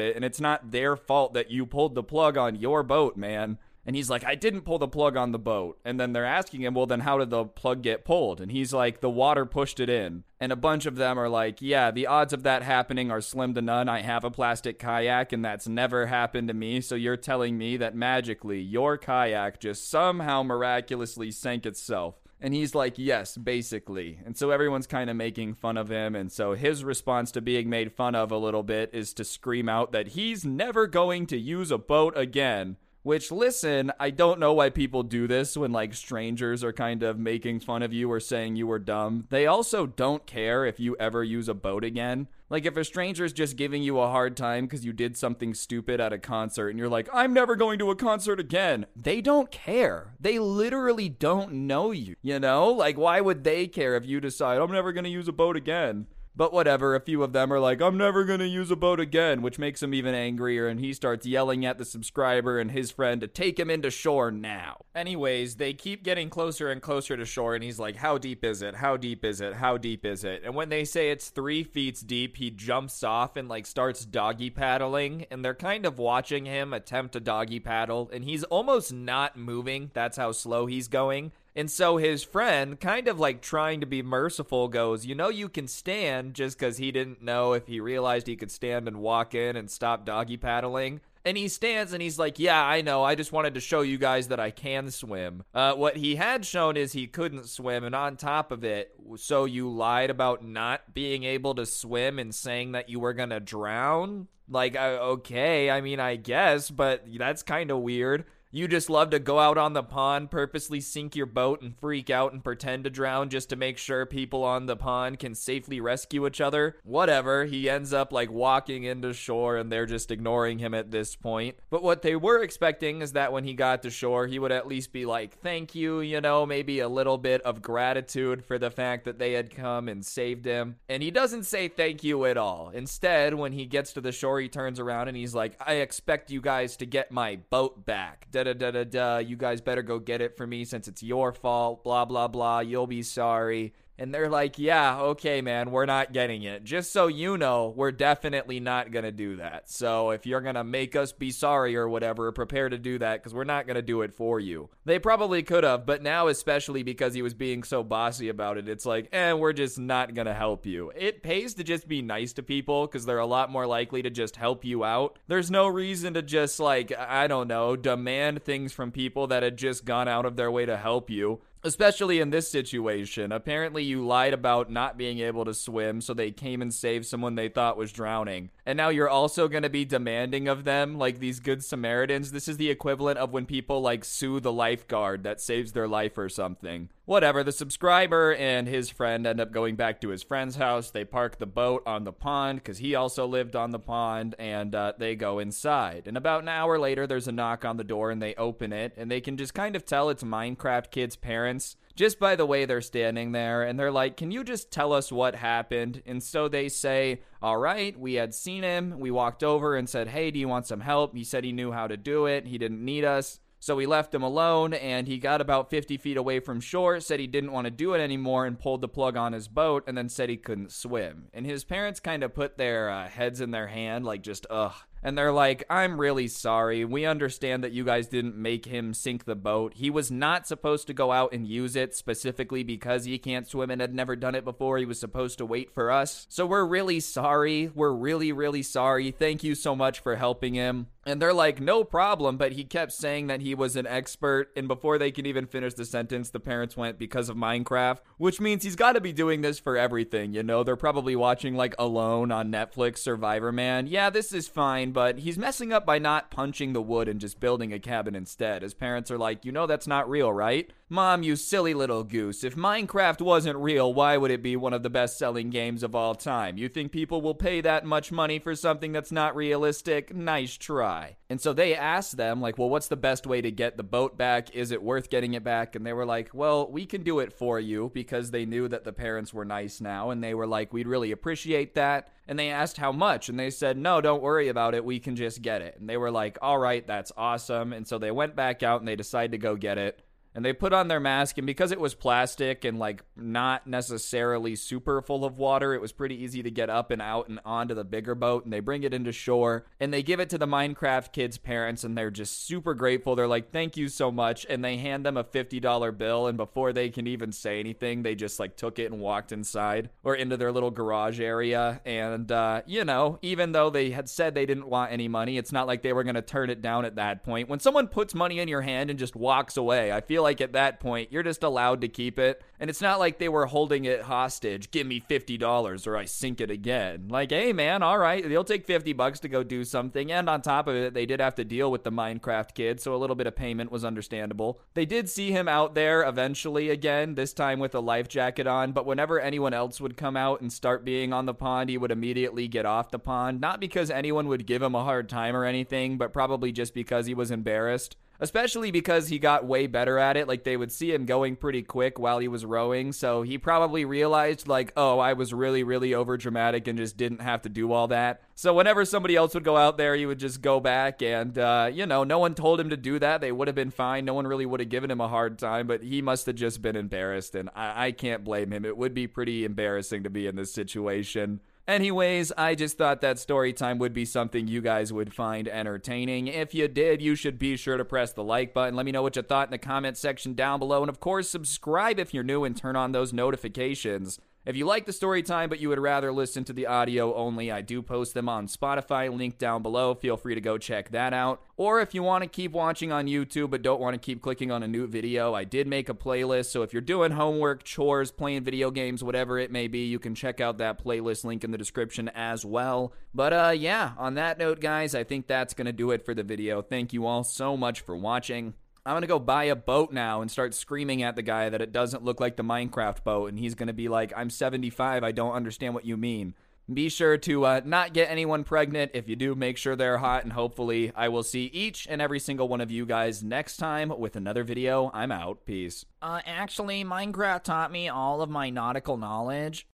it, 0.00 0.16
and 0.16 0.24
it's 0.24 0.40
not 0.40 0.72
their 0.72 0.96
fault 0.96 1.32
that 1.34 1.50
you 1.50 1.64
pulled 1.64 1.94
the 1.94 2.02
plug 2.02 2.36
on 2.36 2.56
your 2.56 2.82
boat, 2.82 3.16
man. 3.16 3.58
And 3.86 3.96
he's 3.96 4.10
like, 4.10 4.24
I 4.24 4.34
didn't 4.34 4.62
pull 4.62 4.78
the 4.78 4.86
plug 4.86 5.16
on 5.16 5.32
the 5.32 5.38
boat. 5.38 5.80
And 5.86 5.98
then 5.98 6.12
they're 6.12 6.26
asking 6.26 6.60
him, 6.60 6.74
well, 6.74 6.86
then 6.86 7.00
how 7.00 7.16
did 7.16 7.30
the 7.30 7.44
plug 7.46 7.82
get 7.82 8.04
pulled? 8.04 8.40
And 8.40 8.52
he's 8.52 8.74
like, 8.74 9.00
the 9.00 9.08
water 9.08 9.46
pushed 9.46 9.80
it 9.80 9.88
in. 9.88 10.24
And 10.38 10.52
a 10.52 10.56
bunch 10.56 10.84
of 10.84 10.96
them 10.96 11.18
are 11.18 11.30
like, 11.30 11.62
yeah, 11.62 11.90
the 11.90 12.06
odds 12.06 12.34
of 12.34 12.42
that 12.42 12.62
happening 12.62 13.10
are 13.10 13.22
slim 13.22 13.54
to 13.54 13.62
none. 13.62 13.88
I 13.88 14.02
have 14.02 14.22
a 14.22 14.30
plastic 14.30 14.78
kayak 14.78 15.32
and 15.32 15.42
that's 15.42 15.66
never 15.66 16.06
happened 16.06 16.48
to 16.48 16.54
me. 16.54 16.82
So 16.82 16.94
you're 16.94 17.16
telling 17.16 17.56
me 17.56 17.78
that 17.78 17.94
magically 17.94 18.60
your 18.60 18.98
kayak 18.98 19.60
just 19.60 19.90
somehow 19.90 20.42
miraculously 20.42 21.30
sank 21.30 21.64
itself. 21.64 22.16
And 22.40 22.54
he's 22.54 22.74
like, 22.74 22.94
yes, 22.96 23.36
basically. 23.36 24.18
And 24.24 24.36
so 24.36 24.50
everyone's 24.50 24.86
kind 24.86 25.10
of 25.10 25.16
making 25.16 25.54
fun 25.54 25.76
of 25.76 25.90
him. 25.90 26.16
And 26.16 26.32
so 26.32 26.54
his 26.54 26.82
response 26.82 27.30
to 27.32 27.42
being 27.42 27.68
made 27.68 27.92
fun 27.92 28.14
of 28.14 28.32
a 28.32 28.38
little 28.38 28.62
bit 28.62 28.90
is 28.94 29.12
to 29.14 29.24
scream 29.24 29.68
out 29.68 29.92
that 29.92 30.08
he's 30.08 30.44
never 30.44 30.86
going 30.86 31.26
to 31.26 31.38
use 31.38 31.70
a 31.70 31.78
boat 31.78 32.16
again. 32.16 32.76
Which, 33.02 33.32
listen, 33.32 33.92
I 33.98 34.10
don't 34.10 34.38
know 34.38 34.52
why 34.52 34.68
people 34.68 35.02
do 35.02 35.26
this 35.26 35.56
when, 35.56 35.72
like, 35.72 35.94
strangers 35.94 36.62
are 36.62 36.72
kind 36.72 37.02
of 37.02 37.18
making 37.18 37.60
fun 37.60 37.82
of 37.82 37.94
you 37.94 38.12
or 38.12 38.20
saying 38.20 38.56
you 38.56 38.66
were 38.66 38.78
dumb. 38.78 39.26
They 39.30 39.46
also 39.46 39.86
don't 39.86 40.26
care 40.26 40.66
if 40.66 40.78
you 40.78 40.96
ever 41.00 41.24
use 41.24 41.48
a 41.48 41.54
boat 41.54 41.82
again. 41.82 42.28
Like, 42.50 42.66
if 42.66 42.76
a 42.76 42.84
stranger's 42.84 43.32
just 43.32 43.56
giving 43.56 43.82
you 43.82 43.98
a 43.98 44.08
hard 44.08 44.36
time 44.36 44.66
because 44.66 44.84
you 44.84 44.92
did 44.92 45.16
something 45.16 45.54
stupid 45.54 45.98
at 45.98 46.12
a 46.12 46.18
concert 46.18 46.68
and 46.68 46.78
you're 46.78 46.90
like, 46.90 47.08
I'm 47.10 47.32
never 47.32 47.56
going 47.56 47.78
to 47.78 47.90
a 47.90 47.96
concert 47.96 48.38
again, 48.38 48.84
they 48.94 49.22
don't 49.22 49.50
care. 49.50 50.14
They 50.20 50.38
literally 50.38 51.08
don't 51.08 51.52
know 51.52 51.92
you, 51.92 52.16
you 52.20 52.38
know? 52.38 52.68
Like, 52.68 52.98
why 52.98 53.22
would 53.22 53.44
they 53.44 53.66
care 53.66 53.96
if 53.96 54.04
you 54.04 54.20
decide, 54.20 54.60
I'm 54.60 54.72
never 54.72 54.92
going 54.92 55.04
to 55.04 55.10
use 55.10 55.28
a 55.28 55.32
boat 55.32 55.56
again? 55.56 56.06
But 56.34 56.52
whatever, 56.52 56.94
a 56.94 57.00
few 57.00 57.22
of 57.22 57.32
them 57.32 57.52
are 57.52 57.60
like, 57.60 57.82
I'm 57.82 57.98
never 57.98 58.24
gonna 58.24 58.44
use 58.44 58.70
a 58.70 58.76
boat 58.76 59.00
again, 59.00 59.42
which 59.42 59.58
makes 59.58 59.82
him 59.82 59.92
even 59.92 60.14
angrier, 60.14 60.68
and 60.68 60.80
he 60.80 60.92
starts 60.92 61.26
yelling 61.26 61.66
at 61.66 61.78
the 61.78 61.84
subscriber 61.84 62.58
and 62.58 62.70
his 62.70 62.90
friend 62.90 63.20
to 63.20 63.26
take 63.26 63.58
him 63.58 63.68
into 63.68 63.90
shore 63.90 64.30
now. 64.30 64.84
Anyways, 64.94 65.56
they 65.56 65.72
keep 65.72 66.02
getting 66.02 66.30
closer 66.30 66.70
and 66.70 66.80
closer 66.80 67.16
to 67.16 67.24
shore, 67.24 67.54
and 67.54 67.64
he's 67.64 67.78
like, 67.78 67.96
How 67.96 68.16
deep 68.16 68.44
is 68.44 68.62
it? 68.62 68.76
How 68.76 68.96
deep 68.96 69.24
is 69.24 69.40
it? 69.40 69.54
How 69.54 69.76
deep 69.76 70.06
is 70.06 70.24
it? 70.24 70.42
And 70.44 70.54
when 70.54 70.68
they 70.68 70.84
say 70.84 71.10
it's 71.10 71.30
three 71.30 71.64
feet 71.64 72.02
deep, 72.06 72.36
he 72.36 72.50
jumps 72.50 73.02
off 73.02 73.36
and 73.36 73.48
like 73.48 73.66
starts 73.66 74.04
doggy 74.04 74.50
paddling, 74.50 75.26
and 75.30 75.44
they're 75.44 75.54
kind 75.54 75.84
of 75.84 75.98
watching 75.98 76.46
him 76.46 76.72
attempt 76.72 77.12
to 77.14 77.20
doggy 77.20 77.60
paddle, 77.60 78.08
and 78.12 78.24
he's 78.24 78.44
almost 78.44 78.92
not 78.92 79.36
moving. 79.36 79.90
That's 79.94 80.16
how 80.16 80.32
slow 80.32 80.66
he's 80.66 80.88
going. 80.88 81.32
And 81.54 81.70
so 81.70 81.96
his 81.96 82.22
friend, 82.22 82.78
kind 82.78 83.08
of 83.08 83.18
like 83.18 83.40
trying 83.40 83.80
to 83.80 83.86
be 83.86 84.02
merciful, 84.02 84.68
goes, 84.68 85.06
You 85.06 85.14
know, 85.14 85.28
you 85.28 85.48
can 85.48 85.66
stand 85.66 86.34
just 86.34 86.58
because 86.58 86.78
he 86.78 86.92
didn't 86.92 87.22
know 87.22 87.52
if 87.52 87.66
he 87.66 87.80
realized 87.80 88.26
he 88.26 88.36
could 88.36 88.50
stand 88.50 88.86
and 88.86 89.00
walk 89.00 89.34
in 89.34 89.56
and 89.56 89.70
stop 89.70 90.04
doggy 90.04 90.36
paddling. 90.36 91.00
And 91.24 91.36
he 91.36 91.48
stands 91.48 91.92
and 91.92 92.00
he's 92.00 92.18
like, 92.18 92.38
Yeah, 92.38 92.64
I 92.64 92.80
know. 92.82 93.02
I 93.02 93.14
just 93.14 93.32
wanted 93.32 93.54
to 93.54 93.60
show 93.60 93.80
you 93.80 93.98
guys 93.98 94.28
that 94.28 94.40
I 94.40 94.50
can 94.50 94.90
swim. 94.90 95.42
Uh, 95.52 95.74
what 95.74 95.96
he 95.96 96.16
had 96.16 96.46
shown 96.46 96.76
is 96.76 96.92
he 96.92 97.06
couldn't 97.06 97.48
swim. 97.48 97.84
And 97.84 97.94
on 97.94 98.16
top 98.16 98.52
of 98.52 98.64
it, 98.64 98.94
so 99.16 99.44
you 99.44 99.68
lied 99.68 100.10
about 100.10 100.44
not 100.44 100.94
being 100.94 101.24
able 101.24 101.54
to 101.56 101.66
swim 101.66 102.18
and 102.18 102.34
saying 102.34 102.72
that 102.72 102.88
you 102.88 103.00
were 103.00 103.12
going 103.12 103.30
to 103.30 103.40
drown? 103.40 104.28
Like, 104.48 104.76
uh, 104.76 104.98
okay, 105.00 105.70
I 105.70 105.80
mean, 105.80 106.00
I 106.00 106.16
guess, 106.16 106.70
but 106.70 107.04
that's 107.18 107.42
kind 107.42 107.70
of 107.70 107.78
weird. 107.78 108.24
You 108.52 108.66
just 108.66 108.90
love 108.90 109.10
to 109.10 109.20
go 109.20 109.38
out 109.38 109.58
on 109.58 109.74
the 109.74 109.82
pond, 109.84 110.32
purposely 110.32 110.80
sink 110.80 111.14
your 111.14 111.26
boat, 111.26 111.62
and 111.62 111.78
freak 111.78 112.10
out 112.10 112.32
and 112.32 112.42
pretend 112.42 112.82
to 112.82 112.90
drown 112.90 113.30
just 113.30 113.48
to 113.50 113.56
make 113.56 113.78
sure 113.78 114.04
people 114.04 114.42
on 114.42 114.66
the 114.66 114.74
pond 114.74 115.20
can 115.20 115.36
safely 115.36 115.80
rescue 115.80 116.26
each 116.26 116.40
other. 116.40 116.74
Whatever, 116.82 117.44
he 117.44 117.70
ends 117.70 117.92
up 117.92 118.12
like 118.12 118.28
walking 118.28 118.82
into 118.82 119.12
shore 119.12 119.56
and 119.56 119.70
they're 119.70 119.86
just 119.86 120.10
ignoring 120.10 120.58
him 120.58 120.74
at 120.74 120.90
this 120.90 121.14
point. 121.14 121.58
But 121.70 121.84
what 121.84 122.02
they 122.02 122.16
were 122.16 122.42
expecting 122.42 123.02
is 123.02 123.12
that 123.12 123.32
when 123.32 123.44
he 123.44 123.54
got 123.54 123.84
to 123.84 123.90
shore, 123.90 124.26
he 124.26 124.40
would 124.40 124.50
at 124.50 124.66
least 124.66 124.92
be 124.92 125.06
like, 125.06 125.38
thank 125.38 125.76
you, 125.76 126.00
you 126.00 126.20
know, 126.20 126.44
maybe 126.44 126.80
a 126.80 126.88
little 126.88 127.18
bit 127.18 127.42
of 127.42 127.62
gratitude 127.62 128.44
for 128.44 128.58
the 128.58 128.72
fact 128.72 129.04
that 129.04 129.20
they 129.20 129.34
had 129.34 129.54
come 129.54 129.86
and 129.88 130.04
saved 130.04 130.44
him. 130.44 130.74
And 130.88 131.04
he 131.04 131.12
doesn't 131.12 131.44
say 131.44 131.68
thank 131.68 132.02
you 132.02 132.24
at 132.24 132.36
all. 132.36 132.70
Instead, 132.74 133.34
when 133.34 133.52
he 133.52 133.64
gets 133.64 133.92
to 133.92 134.00
the 134.00 134.10
shore, 134.10 134.40
he 134.40 134.48
turns 134.48 134.80
around 134.80 135.06
and 135.06 135.16
he's 135.16 135.36
like, 135.36 135.54
I 135.64 135.74
expect 135.74 136.32
you 136.32 136.40
guys 136.40 136.76
to 136.78 136.84
get 136.86 137.12
my 137.12 137.36
boat 137.50 137.86
back 137.86 138.26
da 138.44 138.52
da 138.52 138.70
da 138.70 138.84
da. 138.84 139.18
You 139.18 139.36
guys 139.36 139.60
better 139.60 139.82
go 139.82 139.98
get 139.98 140.20
it 140.20 140.36
for 140.36 140.46
me 140.46 140.64
since 140.64 140.88
it's 140.88 141.02
your 141.02 141.32
fault. 141.32 141.84
Blah 141.84 142.04
blah 142.04 142.28
blah. 142.28 142.60
You'll 142.60 142.86
be 142.86 143.02
sorry. 143.02 143.74
And 144.00 144.14
they're 144.14 144.30
like, 144.30 144.58
yeah, 144.58 144.98
okay, 144.98 145.42
man, 145.42 145.70
we're 145.70 145.84
not 145.84 146.14
getting 146.14 146.42
it. 146.42 146.64
Just 146.64 146.90
so 146.90 147.06
you 147.06 147.36
know, 147.36 147.74
we're 147.76 147.92
definitely 147.92 148.58
not 148.58 148.92
going 148.92 149.04
to 149.04 149.12
do 149.12 149.36
that. 149.36 149.70
So 149.70 150.08
if 150.08 150.24
you're 150.24 150.40
going 150.40 150.54
to 150.54 150.64
make 150.64 150.96
us 150.96 151.12
be 151.12 151.30
sorry 151.30 151.76
or 151.76 151.86
whatever, 151.86 152.32
prepare 152.32 152.70
to 152.70 152.78
do 152.78 152.98
that 152.98 153.22
because 153.22 153.34
we're 153.34 153.44
not 153.44 153.66
going 153.66 153.74
to 153.74 153.82
do 153.82 154.00
it 154.00 154.14
for 154.14 154.40
you. 154.40 154.70
They 154.86 154.98
probably 154.98 155.42
could 155.42 155.64
have, 155.64 155.84
but 155.84 156.02
now, 156.02 156.28
especially 156.28 156.82
because 156.82 157.12
he 157.12 157.20
was 157.20 157.34
being 157.34 157.62
so 157.62 157.82
bossy 157.82 158.30
about 158.30 158.56
it, 158.56 158.70
it's 158.70 158.86
like, 158.86 159.10
eh, 159.12 159.34
we're 159.34 159.52
just 159.52 159.78
not 159.78 160.14
going 160.14 160.26
to 160.26 160.32
help 160.32 160.64
you. 160.64 160.90
It 160.96 161.22
pays 161.22 161.52
to 161.54 161.62
just 161.62 161.86
be 161.86 162.00
nice 162.00 162.32
to 162.32 162.42
people 162.42 162.86
because 162.86 163.04
they're 163.04 163.18
a 163.18 163.26
lot 163.26 163.50
more 163.50 163.66
likely 163.66 164.00
to 164.00 164.08
just 164.08 164.36
help 164.36 164.64
you 164.64 164.82
out. 164.82 165.18
There's 165.28 165.50
no 165.50 165.66
reason 165.68 166.14
to 166.14 166.22
just, 166.22 166.58
like, 166.58 166.90
I 166.98 167.26
don't 167.26 167.48
know, 167.48 167.76
demand 167.76 168.44
things 168.44 168.72
from 168.72 168.92
people 168.92 169.26
that 169.26 169.42
had 169.42 169.58
just 169.58 169.84
gone 169.84 170.08
out 170.08 170.24
of 170.24 170.36
their 170.36 170.50
way 170.50 170.64
to 170.64 170.78
help 170.78 171.10
you 171.10 171.42
especially 171.62 172.20
in 172.20 172.30
this 172.30 172.50
situation. 172.50 173.32
Apparently, 173.32 173.82
you 173.82 174.04
lied 174.06 174.32
about 174.32 174.70
not 174.70 174.96
being 174.96 175.18
able 175.20 175.44
to 175.44 175.54
swim, 175.54 176.00
so 176.00 176.14
they 176.14 176.30
came 176.30 176.62
and 176.62 176.72
saved 176.72 177.06
someone 177.06 177.34
they 177.34 177.48
thought 177.48 177.76
was 177.76 177.92
drowning. 177.92 178.50
And 178.64 178.76
now 178.76 178.88
you're 178.88 179.08
also 179.08 179.48
going 179.48 179.62
to 179.62 179.70
be 179.70 179.84
demanding 179.84 180.48
of 180.48 180.64
them, 180.64 180.98
like 180.98 181.18
these 181.18 181.40
good 181.40 181.64
Samaritans. 181.64 182.32
This 182.32 182.48
is 182.48 182.56
the 182.56 182.70
equivalent 182.70 183.18
of 183.18 183.32
when 183.32 183.46
people 183.46 183.80
like 183.80 184.04
sue 184.04 184.40
the 184.40 184.52
lifeguard 184.52 185.24
that 185.24 185.40
saves 185.40 185.72
their 185.72 185.88
life 185.88 186.16
or 186.16 186.28
something. 186.28 186.88
Whatever, 187.10 187.42
the 187.42 187.50
subscriber 187.50 188.34
and 188.34 188.68
his 188.68 188.88
friend 188.88 189.26
end 189.26 189.40
up 189.40 189.50
going 189.50 189.74
back 189.74 190.00
to 190.00 190.10
his 190.10 190.22
friend's 190.22 190.54
house. 190.54 190.92
They 190.92 191.04
park 191.04 191.38
the 191.38 191.44
boat 191.44 191.82
on 191.84 192.04
the 192.04 192.12
pond 192.12 192.60
because 192.60 192.78
he 192.78 192.94
also 192.94 193.26
lived 193.26 193.56
on 193.56 193.72
the 193.72 193.80
pond, 193.80 194.36
and 194.38 194.72
uh, 194.76 194.92
they 194.96 195.16
go 195.16 195.40
inside. 195.40 196.04
And 196.06 196.16
about 196.16 196.42
an 196.42 196.48
hour 196.48 196.78
later, 196.78 197.08
there's 197.08 197.26
a 197.26 197.32
knock 197.32 197.64
on 197.64 197.78
the 197.78 197.82
door, 197.82 198.12
and 198.12 198.22
they 198.22 198.36
open 198.36 198.72
it, 198.72 198.94
and 198.96 199.10
they 199.10 199.20
can 199.20 199.36
just 199.36 199.54
kind 199.54 199.74
of 199.74 199.84
tell 199.84 200.08
it's 200.08 200.22
Minecraft 200.22 200.92
Kid's 200.92 201.16
parents 201.16 201.74
just 201.96 202.20
by 202.20 202.36
the 202.36 202.46
way 202.46 202.64
they're 202.64 202.80
standing 202.80 203.32
there. 203.32 203.64
And 203.64 203.76
they're 203.76 203.90
like, 203.90 204.16
Can 204.16 204.30
you 204.30 204.44
just 204.44 204.70
tell 204.70 204.92
us 204.92 205.10
what 205.10 205.34
happened? 205.34 206.04
And 206.06 206.22
so 206.22 206.46
they 206.46 206.68
say, 206.68 207.22
All 207.42 207.56
right, 207.56 207.98
we 207.98 208.14
had 208.14 208.36
seen 208.36 208.62
him. 208.62 209.00
We 209.00 209.10
walked 209.10 209.42
over 209.42 209.74
and 209.74 209.88
said, 209.88 210.06
Hey, 210.06 210.30
do 210.30 210.38
you 210.38 210.46
want 210.46 210.68
some 210.68 210.80
help? 210.80 211.16
He 211.16 211.24
said 211.24 211.42
he 211.42 211.50
knew 211.50 211.72
how 211.72 211.88
to 211.88 211.96
do 211.96 212.26
it, 212.26 212.46
he 212.46 212.56
didn't 212.56 212.84
need 212.84 213.04
us. 213.04 213.40
So 213.60 213.76
we 213.76 213.86
left 213.86 214.14
him 214.14 214.22
alone, 214.22 214.72
and 214.72 215.06
he 215.06 215.18
got 215.18 215.40
about 215.40 215.70
50 215.70 215.98
feet 215.98 216.16
away 216.16 216.40
from 216.40 216.60
shore, 216.60 216.98
said 216.98 217.20
he 217.20 217.26
didn't 217.26 217.52
want 217.52 217.66
to 217.66 217.70
do 217.70 217.92
it 217.92 218.00
anymore, 218.00 218.46
and 218.46 218.58
pulled 218.58 218.80
the 218.80 218.88
plug 218.88 219.16
on 219.16 219.34
his 219.34 219.48
boat, 219.48 219.84
and 219.86 219.96
then 219.96 220.08
said 220.08 220.30
he 220.30 220.38
couldn't 220.38 220.72
swim. 220.72 221.28
And 221.34 221.44
his 221.44 221.62
parents 221.62 222.00
kind 222.00 222.24
of 222.24 222.34
put 222.34 222.56
their 222.56 222.88
uh, 222.88 223.08
heads 223.08 223.40
in 223.40 223.50
their 223.50 223.66
hand, 223.68 224.06
like 224.06 224.22
just, 224.22 224.46
ugh 224.48 224.74
and 225.02 225.16
they're 225.16 225.32
like, 225.32 225.64
I'm 225.70 225.98
really 225.98 226.28
sorry. 226.28 226.84
We 226.84 227.06
understand 227.06 227.64
that 227.64 227.72
you 227.72 227.84
guys 227.84 228.08
didn't 228.08 228.36
make 228.36 228.66
him 228.66 228.92
sink 228.92 229.24
the 229.24 229.34
boat. 229.34 229.74
He 229.74 229.88
was 229.88 230.10
not 230.10 230.46
supposed 230.46 230.86
to 230.88 230.94
go 230.94 231.10
out 231.10 231.32
and 231.32 231.46
use 231.46 231.74
it 231.74 231.94
specifically 231.94 232.62
because 232.62 233.04
he 233.04 233.18
can't 233.18 233.48
swim 233.48 233.70
and 233.70 233.80
had 233.80 233.94
never 233.94 234.14
done 234.14 234.34
it 234.34 234.44
before. 234.44 234.78
He 234.78 234.84
was 234.84 235.00
supposed 235.00 235.38
to 235.38 235.46
wait 235.46 235.70
for 235.72 235.90
us. 235.90 236.26
So 236.28 236.44
we're 236.44 236.66
really 236.66 237.00
sorry. 237.00 237.70
We're 237.74 237.92
really, 237.92 238.32
really 238.32 238.62
sorry. 238.62 239.10
Thank 239.10 239.42
you 239.42 239.54
so 239.54 239.74
much 239.74 240.00
for 240.00 240.16
helping 240.16 240.54
him. 240.54 240.88
And 241.06 241.20
they're 241.20 241.32
like, 241.32 241.60
no 241.60 241.82
problem. 241.82 242.36
But 242.36 242.52
he 242.52 242.64
kept 242.64 242.92
saying 242.92 243.28
that 243.28 243.40
he 243.40 243.54
was 243.54 243.74
an 243.76 243.86
expert. 243.86 244.50
And 244.54 244.68
before 244.68 244.98
they 244.98 245.10
can 245.10 245.24
even 245.24 245.46
finish 245.46 245.74
the 245.74 245.86
sentence, 245.86 246.30
the 246.30 246.40
parents 246.40 246.76
went 246.76 246.98
because 246.98 247.28
of 247.28 247.36
Minecraft, 247.36 247.98
which 248.18 248.40
means 248.40 248.64
he's 248.64 248.76
got 248.76 248.92
to 248.92 249.00
be 249.00 249.12
doing 249.12 249.40
this 249.40 249.58
for 249.58 249.76
everything. 249.78 250.34
You 250.34 250.42
know, 250.42 250.62
they're 250.62 250.76
probably 250.76 251.16
watching 251.16 251.54
like 251.54 251.74
Alone 251.78 252.30
on 252.30 252.52
Netflix, 252.52 252.98
Survivor 252.98 253.50
Man. 253.50 253.86
Yeah, 253.86 254.10
this 254.10 254.32
is 254.32 254.46
fine 254.46 254.90
but 254.92 255.18
he's 255.18 255.38
messing 255.38 255.72
up 255.72 255.86
by 255.86 255.98
not 255.98 256.30
punching 256.30 256.72
the 256.72 256.82
wood 256.82 257.08
and 257.08 257.20
just 257.20 257.40
building 257.40 257.72
a 257.72 257.78
cabin 257.78 258.14
instead. 258.14 258.62
His 258.62 258.74
parents 258.74 259.10
are 259.10 259.18
like, 259.18 259.44
You 259.44 259.52
know 259.52 259.66
that's 259.66 259.86
not 259.86 260.08
real, 260.08 260.32
right? 260.32 260.70
Mom, 260.92 261.22
you 261.22 261.36
silly 261.36 261.72
little 261.72 262.02
goose. 262.02 262.42
If 262.42 262.56
Minecraft 262.56 263.20
wasn't 263.20 263.58
real, 263.58 263.94
why 263.94 264.16
would 264.16 264.32
it 264.32 264.42
be 264.42 264.56
one 264.56 264.72
of 264.72 264.82
the 264.82 264.90
best 264.90 265.16
selling 265.16 265.48
games 265.48 265.84
of 265.84 265.94
all 265.94 266.16
time? 266.16 266.58
You 266.58 266.68
think 266.68 266.90
people 266.90 267.22
will 267.22 267.36
pay 267.36 267.60
that 267.60 267.84
much 267.84 268.10
money 268.10 268.40
for 268.40 268.56
something 268.56 268.90
that's 268.90 269.12
not 269.12 269.36
realistic? 269.36 270.12
Nice 270.12 270.56
try. 270.56 271.16
And 271.28 271.40
so 271.40 271.52
they 271.52 271.76
asked 271.76 272.16
them, 272.16 272.40
like, 272.40 272.58
well, 272.58 272.68
what's 272.68 272.88
the 272.88 272.96
best 272.96 273.24
way 273.24 273.40
to 273.40 273.52
get 273.52 273.76
the 273.76 273.84
boat 273.84 274.18
back? 274.18 274.52
Is 274.52 274.72
it 274.72 274.82
worth 274.82 275.10
getting 275.10 275.34
it 275.34 275.44
back? 275.44 275.76
And 275.76 275.86
they 275.86 275.92
were 275.92 276.04
like, 276.04 276.30
well, 276.34 276.68
we 276.68 276.86
can 276.86 277.04
do 277.04 277.20
it 277.20 277.32
for 277.32 277.60
you 277.60 277.92
because 277.94 278.32
they 278.32 278.44
knew 278.44 278.66
that 278.66 278.82
the 278.82 278.92
parents 278.92 279.32
were 279.32 279.44
nice 279.44 279.80
now. 279.80 280.10
And 280.10 280.24
they 280.24 280.34
were 280.34 280.48
like, 280.48 280.72
we'd 280.72 280.88
really 280.88 281.12
appreciate 281.12 281.76
that. 281.76 282.08
And 282.26 282.36
they 282.36 282.50
asked 282.50 282.78
how 282.78 282.90
much. 282.90 283.28
And 283.28 283.38
they 283.38 283.50
said, 283.50 283.78
no, 283.78 284.00
don't 284.00 284.24
worry 284.24 284.48
about 284.48 284.74
it. 284.74 284.84
We 284.84 284.98
can 284.98 285.14
just 285.14 285.40
get 285.40 285.62
it. 285.62 285.76
And 285.78 285.88
they 285.88 285.96
were 285.96 286.10
like, 286.10 286.36
all 286.42 286.58
right, 286.58 286.84
that's 286.84 287.12
awesome. 287.16 287.72
And 287.72 287.86
so 287.86 287.96
they 287.98 288.10
went 288.10 288.34
back 288.34 288.64
out 288.64 288.80
and 288.80 288.88
they 288.88 288.96
decided 288.96 289.30
to 289.30 289.38
go 289.38 289.54
get 289.54 289.78
it 289.78 290.02
and 290.34 290.44
they 290.44 290.52
put 290.52 290.72
on 290.72 290.88
their 290.88 291.00
mask 291.00 291.38
and 291.38 291.46
because 291.46 291.72
it 291.72 291.80
was 291.80 291.94
plastic 291.94 292.64
and 292.64 292.78
like 292.78 293.02
not 293.16 293.66
necessarily 293.66 294.54
super 294.54 295.02
full 295.02 295.24
of 295.24 295.38
water 295.38 295.74
it 295.74 295.80
was 295.80 295.92
pretty 295.92 296.22
easy 296.22 296.42
to 296.42 296.50
get 296.50 296.70
up 296.70 296.90
and 296.90 297.02
out 297.02 297.28
and 297.28 297.40
onto 297.44 297.74
the 297.74 297.84
bigger 297.84 298.14
boat 298.14 298.44
and 298.44 298.52
they 298.52 298.60
bring 298.60 298.82
it 298.82 298.94
into 298.94 299.12
shore 299.12 299.66
and 299.80 299.92
they 299.92 300.02
give 300.02 300.20
it 300.20 300.30
to 300.30 300.38
the 300.38 300.46
minecraft 300.46 301.12
kids 301.12 301.38
parents 301.38 301.84
and 301.84 301.96
they're 301.96 302.10
just 302.10 302.46
super 302.46 302.74
grateful. 302.74 303.16
They're 303.16 303.26
like 303.26 303.50
thank 303.50 303.76
you 303.76 303.88
so 303.88 304.10
much 304.10 304.46
and 304.48 304.64
they 304.64 304.76
hand 304.76 305.04
them 305.04 305.16
a 305.16 305.24
$50 305.24 305.98
bill 305.98 306.26
and 306.26 306.36
before 306.36 306.72
they 306.72 306.90
can 306.90 307.06
even 307.06 307.32
say 307.32 307.60
anything 307.60 308.02
they 308.02 308.14
just 308.14 308.38
like 308.38 308.56
took 308.56 308.78
it 308.78 308.90
and 308.90 309.00
walked 309.00 309.32
inside 309.32 309.90
or 310.04 310.14
into 310.14 310.36
their 310.36 310.52
little 310.52 310.70
garage 310.70 311.20
area 311.20 311.80
and 311.84 312.30
uh, 312.30 312.62
you 312.66 312.84
know 312.84 313.18
even 313.22 313.52
though 313.52 313.70
they 313.70 313.90
had 313.90 314.08
said 314.08 314.34
they 314.34 314.46
didn't 314.46 314.68
want 314.68 314.92
any 314.92 315.08
money 315.08 315.38
it's 315.38 315.52
not 315.52 315.66
like 315.66 315.82
they 315.82 315.92
were 315.92 316.04
going 316.04 316.14
to 316.14 316.22
turn 316.22 316.50
it 316.50 316.62
down 316.62 316.84
at 316.84 316.96
that 316.96 317.24
point. 317.24 317.48
When 317.48 317.60
someone 317.60 317.88
puts 317.88 318.14
money 318.14 318.38
in 318.38 318.48
your 318.48 318.62
hand 318.62 318.90
and 318.90 318.98
just 318.98 319.16
walks 319.16 319.56
away 319.56 319.92
i 319.92 320.00
feel 320.00 320.19
feel 320.20 320.24
like 320.24 320.40
at 320.42 320.52
that 320.52 320.80
point 320.80 321.10
you're 321.10 321.22
just 321.22 321.42
allowed 321.42 321.80
to 321.80 321.88
keep 321.88 322.18
it. 322.18 322.42
And 322.58 322.68
it's 322.68 322.82
not 322.82 322.98
like 322.98 323.18
they 323.18 323.30
were 323.30 323.46
holding 323.46 323.86
it 323.86 324.02
hostage. 324.02 324.70
Give 324.70 324.86
me 324.86 325.00
$50 325.00 325.86
or 325.86 325.96
I 325.96 326.04
sink 326.04 326.42
it 326.42 326.50
again. 326.50 327.08
Like, 327.08 327.30
hey 327.30 327.54
man, 327.54 327.82
all 327.82 327.96
right, 327.96 328.28
they'll 328.28 328.44
take 328.44 328.66
50 328.66 328.92
bucks 328.92 329.18
to 329.20 329.30
go 329.30 329.42
do 329.42 329.64
something. 329.64 330.12
And 330.12 330.28
on 330.28 330.42
top 330.42 330.68
of 330.68 330.76
it, 330.76 330.92
they 330.92 331.06
did 331.06 331.20
have 331.20 331.36
to 331.36 331.44
deal 331.44 331.70
with 331.70 331.84
the 331.84 331.90
Minecraft 331.90 332.52
kid, 332.52 332.80
so 332.80 332.94
a 332.94 332.98
little 333.00 333.16
bit 333.16 333.28
of 333.28 333.34
payment 333.34 333.72
was 333.72 333.82
understandable. 333.82 334.60
They 334.74 334.84
did 334.84 335.08
see 335.08 335.30
him 335.30 335.48
out 335.48 335.74
there 335.74 336.02
eventually 336.02 336.68
again, 336.68 337.14
this 337.14 337.32
time 337.32 337.58
with 337.58 337.74
a 337.74 337.80
life 337.80 338.08
jacket 338.08 338.46
on, 338.46 338.72
but 338.72 338.84
whenever 338.84 339.18
anyone 339.18 339.54
else 339.54 339.80
would 339.80 339.96
come 339.96 340.18
out 340.18 340.42
and 340.42 340.52
start 340.52 340.84
being 340.84 341.14
on 341.14 341.24
the 341.24 341.32
pond, 341.32 341.70
he 341.70 341.78
would 341.78 341.90
immediately 341.90 342.46
get 342.46 342.66
off 342.66 342.90
the 342.90 342.98
pond. 342.98 343.40
Not 343.40 343.58
because 343.58 343.90
anyone 343.90 344.28
would 344.28 344.46
give 344.46 344.60
him 344.60 344.74
a 344.74 344.84
hard 344.84 345.08
time 345.08 345.34
or 345.34 345.46
anything, 345.46 345.96
but 345.96 346.12
probably 346.12 346.52
just 346.52 346.74
because 346.74 347.06
he 347.06 347.14
was 347.14 347.30
embarrassed 347.30 347.96
especially 348.20 348.70
because 348.70 349.08
he 349.08 349.18
got 349.18 349.44
way 349.44 349.66
better 349.66 349.98
at 349.98 350.16
it. 350.16 350.28
Like 350.28 350.44
they 350.44 350.56
would 350.56 350.70
see 350.70 350.92
him 350.92 351.06
going 351.06 351.36
pretty 351.36 351.62
quick 351.62 351.98
while 351.98 352.18
he 352.18 352.28
was 352.28 352.44
rowing, 352.44 352.92
so 352.92 353.22
he 353.22 353.38
probably 353.38 353.84
realized 353.84 354.46
like, 354.46 354.72
"Oh, 354.76 354.98
I 354.98 355.14
was 355.14 355.34
really 355.34 355.64
really 355.64 355.94
over 355.94 356.16
dramatic 356.16 356.68
and 356.68 356.78
just 356.78 356.96
didn't 356.96 357.22
have 357.22 357.42
to 357.42 357.48
do 357.48 357.72
all 357.72 357.88
that." 357.88 358.22
So 358.34 358.54
whenever 358.54 358.84
somebody 358.84 359.16
else 359.16 359.34
would 359.34 359.44
go 359.44 359.56
out 359.56 359.76
there, 359.76 359.94
he 359.94 360.06
would 360.06 360.18
just 360.18 360.40
go 360.40 360.60
back 360.60 361.02
and 361.02 361.36
uh, 361.36 361.70
you 361.72 361.86
know, 361.86 362.04
no 362.04 362.18
one 362.18 362.34
told 362.34 362.60
him 362.60 362.70
to 362.70 362.76
do 362.76 362.98
that. 362.98 363.20
They 363.20 363.32
would 363.32 363.48
have 363.48 363.54
been 363.54 363.70
fine. 363.70 364.04
No 364.04 364.14
one 364.14 364.26
really 364.26 364.46
would 364.46 364.60
have 364.60 364.68
given 364.68 364.90
him 364.90 365.00
a 365.00 365.08
hard 365.08 365.38
time, 365.38 365.66
but 365.66 365.82
he 365.82 366.00
must 366.02 366.26
have 366.26 366.36
just 366.36 366.62
been 366.62 366.76
embarrassed 366.76 367.34
and 367.34 367.50
I, 367.54 367.86
I 367.86 367.92
can't 367.92 368.24
blame 368.24 368.52
him. 368.52 368.64
It 368.64 368.76
would 368.76 368.94
be 368.94 369.06
pretty 369.06 369.44
embarrassing 369.44 370.04
to 370.04 370.10
be 370.10 370.26
in 370.26 370.36
this 370.36 370.52
situation. 370.52 371.40
Anyways, 371.68 372.32
I 372.32 372.56
just 372.56 372.78
thought 372.78 373.00
that 373.02 373.18
story 373.18 373.52
time 373.52 373.78
would 373.78 373.92
be 373.92 374.04
something 374.04 374.48
you 374.48 374.60
guys 374.60 374.92
would 374.92 375.14
find 375.14 375.46
entertaining. 375.46 376.26
If 376.26 376.52
you 376.52 376.66
did, 376.66 377.00
you 377.00 377.14
should 377.14 377.38
be 377.38 377.56
sure 377.56 377.76
to 377.76 377.84
press 377.84 378.12
the 378.12 378.24
like 378.24 378.52
button. 378.52 378.74
Let 378.74 378.86
me 378.86 378.92
know 378.92 379.02
what 379.02 379.14
you 379.14 379.22
thought 379.22 379.46
in 379.46 379.52
the 379.52 379.58
comment 379.58 379.96
section 379.96 380.34
down 380.34 380.58
below. 380.58 380.82
And 380.82 380.88
of 380.88 380.98
course, 380.98 381.30
subscribe 381.30 382.00
if 382.00 382.12
you're 382.12 382.24
new 382.24 382.44
and 382.44 382.56
turn 382.56 382.74
on 382.74 382.92
those 382.92 383.12
notifications. 383.12 384.18
If 384.46 384.56
you 384.56 384.64
like 384.64 384.86
the 384.86 384.92
story 384.94 385.22
time, 385.22 385.50
but 385.50 385.60
you 385.60 385.68
would 385.68 385.78
rather 385.78 386.10
listen 386.10 386.44
to 386.44 386.54
the 386.54 386.66
audio 386.66 387.14
only, 387.14 387.52
I 387.52 387.60
do 387.60 387.82
post 387.82 388.14
them 388.14 388.26
on 388.26 388.46
Spotify, 388.46 389.14
link 389.14 389.36
down 389.36 389.62
below. 389.62 389.94
Feel 389.94 390.16
free 390.16 390.34
to 390.34 390.40
go 390.40 390.56
check 390.56 390.90
that 390.92 391.12
out. 391.12 391.42
Or 391.58 391.80
if 391.80 391.92
you 391.92 392.02
want 392.02 392.22
to 392.24 392.28
keep 392.28 392.52
watching 392.52 392.90
on 392.90 393.04
YouTube 393.04 393.50
but 393.50 393.60
don't 393.60 393.82
want 393.82 393.92
to 393.92 393.98
keep 393.98 394.22
clicking 394.22 394.50
on 394.50 394.62
a 394.62 394.68
new 394.68 394.86
video, 394.86 395.34
I 395.34 395.44
did 395.44 395.66
make 395.66 395.90
a 395.90 395.94
playlist. 395.94 396.46
So 396.46 396.62
if 396.62 396.72
you're 396.72 396.80
doing 396.80 397.12
homework, 397.12 397.64
chores, 397.64 398.10
playing 398.10 398.44
video 398.44 398.70
games, 398.70 399.04
whatever 399.04 399.38
it 399.38 399.50
may 399.50 399.68
be, 399.68 399.80
you 399.80 399.98
can 399.98 400.14
check 400.14 400.40
out 400.40 400.56
that 400.56 400.82
playlist 400.82 401.22
link 401.22 401.44
in 401.44 401.50
the 401.50 401.58
description 401.58 402.08
as 402.14 402.42
well. 402.42 402.94
But 403.12 403.34
uh 403.34 403.54
yeah, 403.54 403.92
on 403.98 404.14
that 404.14 404.38
note, 404.38 404.60
guys, 404.60 404.94
I 404.94 405.04
think 405.04 405.26
that's 405.26 405.52
going 405.52 405.66
to 405.66 405.72
do 405.72 405.90
it 405.90 406.02
for 406.02 406.14
the 406.14 406.22
video. 406.22 406.62
Thank 406.62 406.94
you 406.94 407.04
all 407.04 407.24
so 407.24 407.58
much 407.58 407.82
for 407.82 407.94
watching. 407.94 408.54
I'm 408.84 408.94
gonna 408.96 409.06
go 409.06 409.18
buy 409.18 409.44
a 409.44 409.56
boat 409.56 409.92
now 409.92 410.22
and 410.22 410.30
start 410.30 410.54
screaming 410.54 411.02
at 411.02 411.16
the 411.16 411.22
guy 411.22 411.48
that 411.48 411.60
it 411.60 411.72
doesn't 411.72 412.04
look 412.04 412.20
like 412.20 412.36
the 412.36 412.42
Minecraft 412.42 413.04
boat, 413.04 413.28
and 413.30 413.38
he's 413.38 413.54
gonna 413.54 413.72
be 413.72 413.88
like, 413.88 414.12
I'm 414.16 414.30
75, 414.30 415.04
I 415.04 415.12
don't 415.12 415.34
understand 415.34 415.74
what 415.74 415.84
you 415.84 415.96
mean. 415.96 416.34
Be 416.72 416.88
sure 416.88 417.18
to 417.18 417.46
uh, 417.46 417.60
not 417.64 417.92
get 417.94 418.10
anyone 418.10 418.44
pregnant. 418.44 418.92
If 418.94 419.08
you 419.08 419.16
do, 419.16 419.34
make 419.34 419.56
sure 419.56 419.74
they're 419.74 419.98
hot, 419.98 420.22
and 420.22 420.32
hopefully, 420.32 420.92
I 420.94 421.08
will 421.08 421.24
see 421.24 421.46
each 421.46 421.88
and 421.90 422.00
every 422.00 422.20
single 422.20 422.46
one 422.46 422.60
of 422.60 422.70
you 422.70 422.86
guys 422.86 423.24
next 423.24 423.56
time 423.56 423.92
with 423.98 424.14
another 424.14 424.44
video. 424.44 424.88
I'm 424.94 425.10
out. 425.10 425.44
Peace. 425.44 425.84
Uh, 426.00 426.20
actually, 426.24 426.84
Minecraft 426.84 427.42
taught 427.42 427.72
me 427.72 427.88
all 427.88 428.22
of 428.22 428.30
my 428.30 428.50
nautical 428.50 428.96
knowledge. 428.96 429.66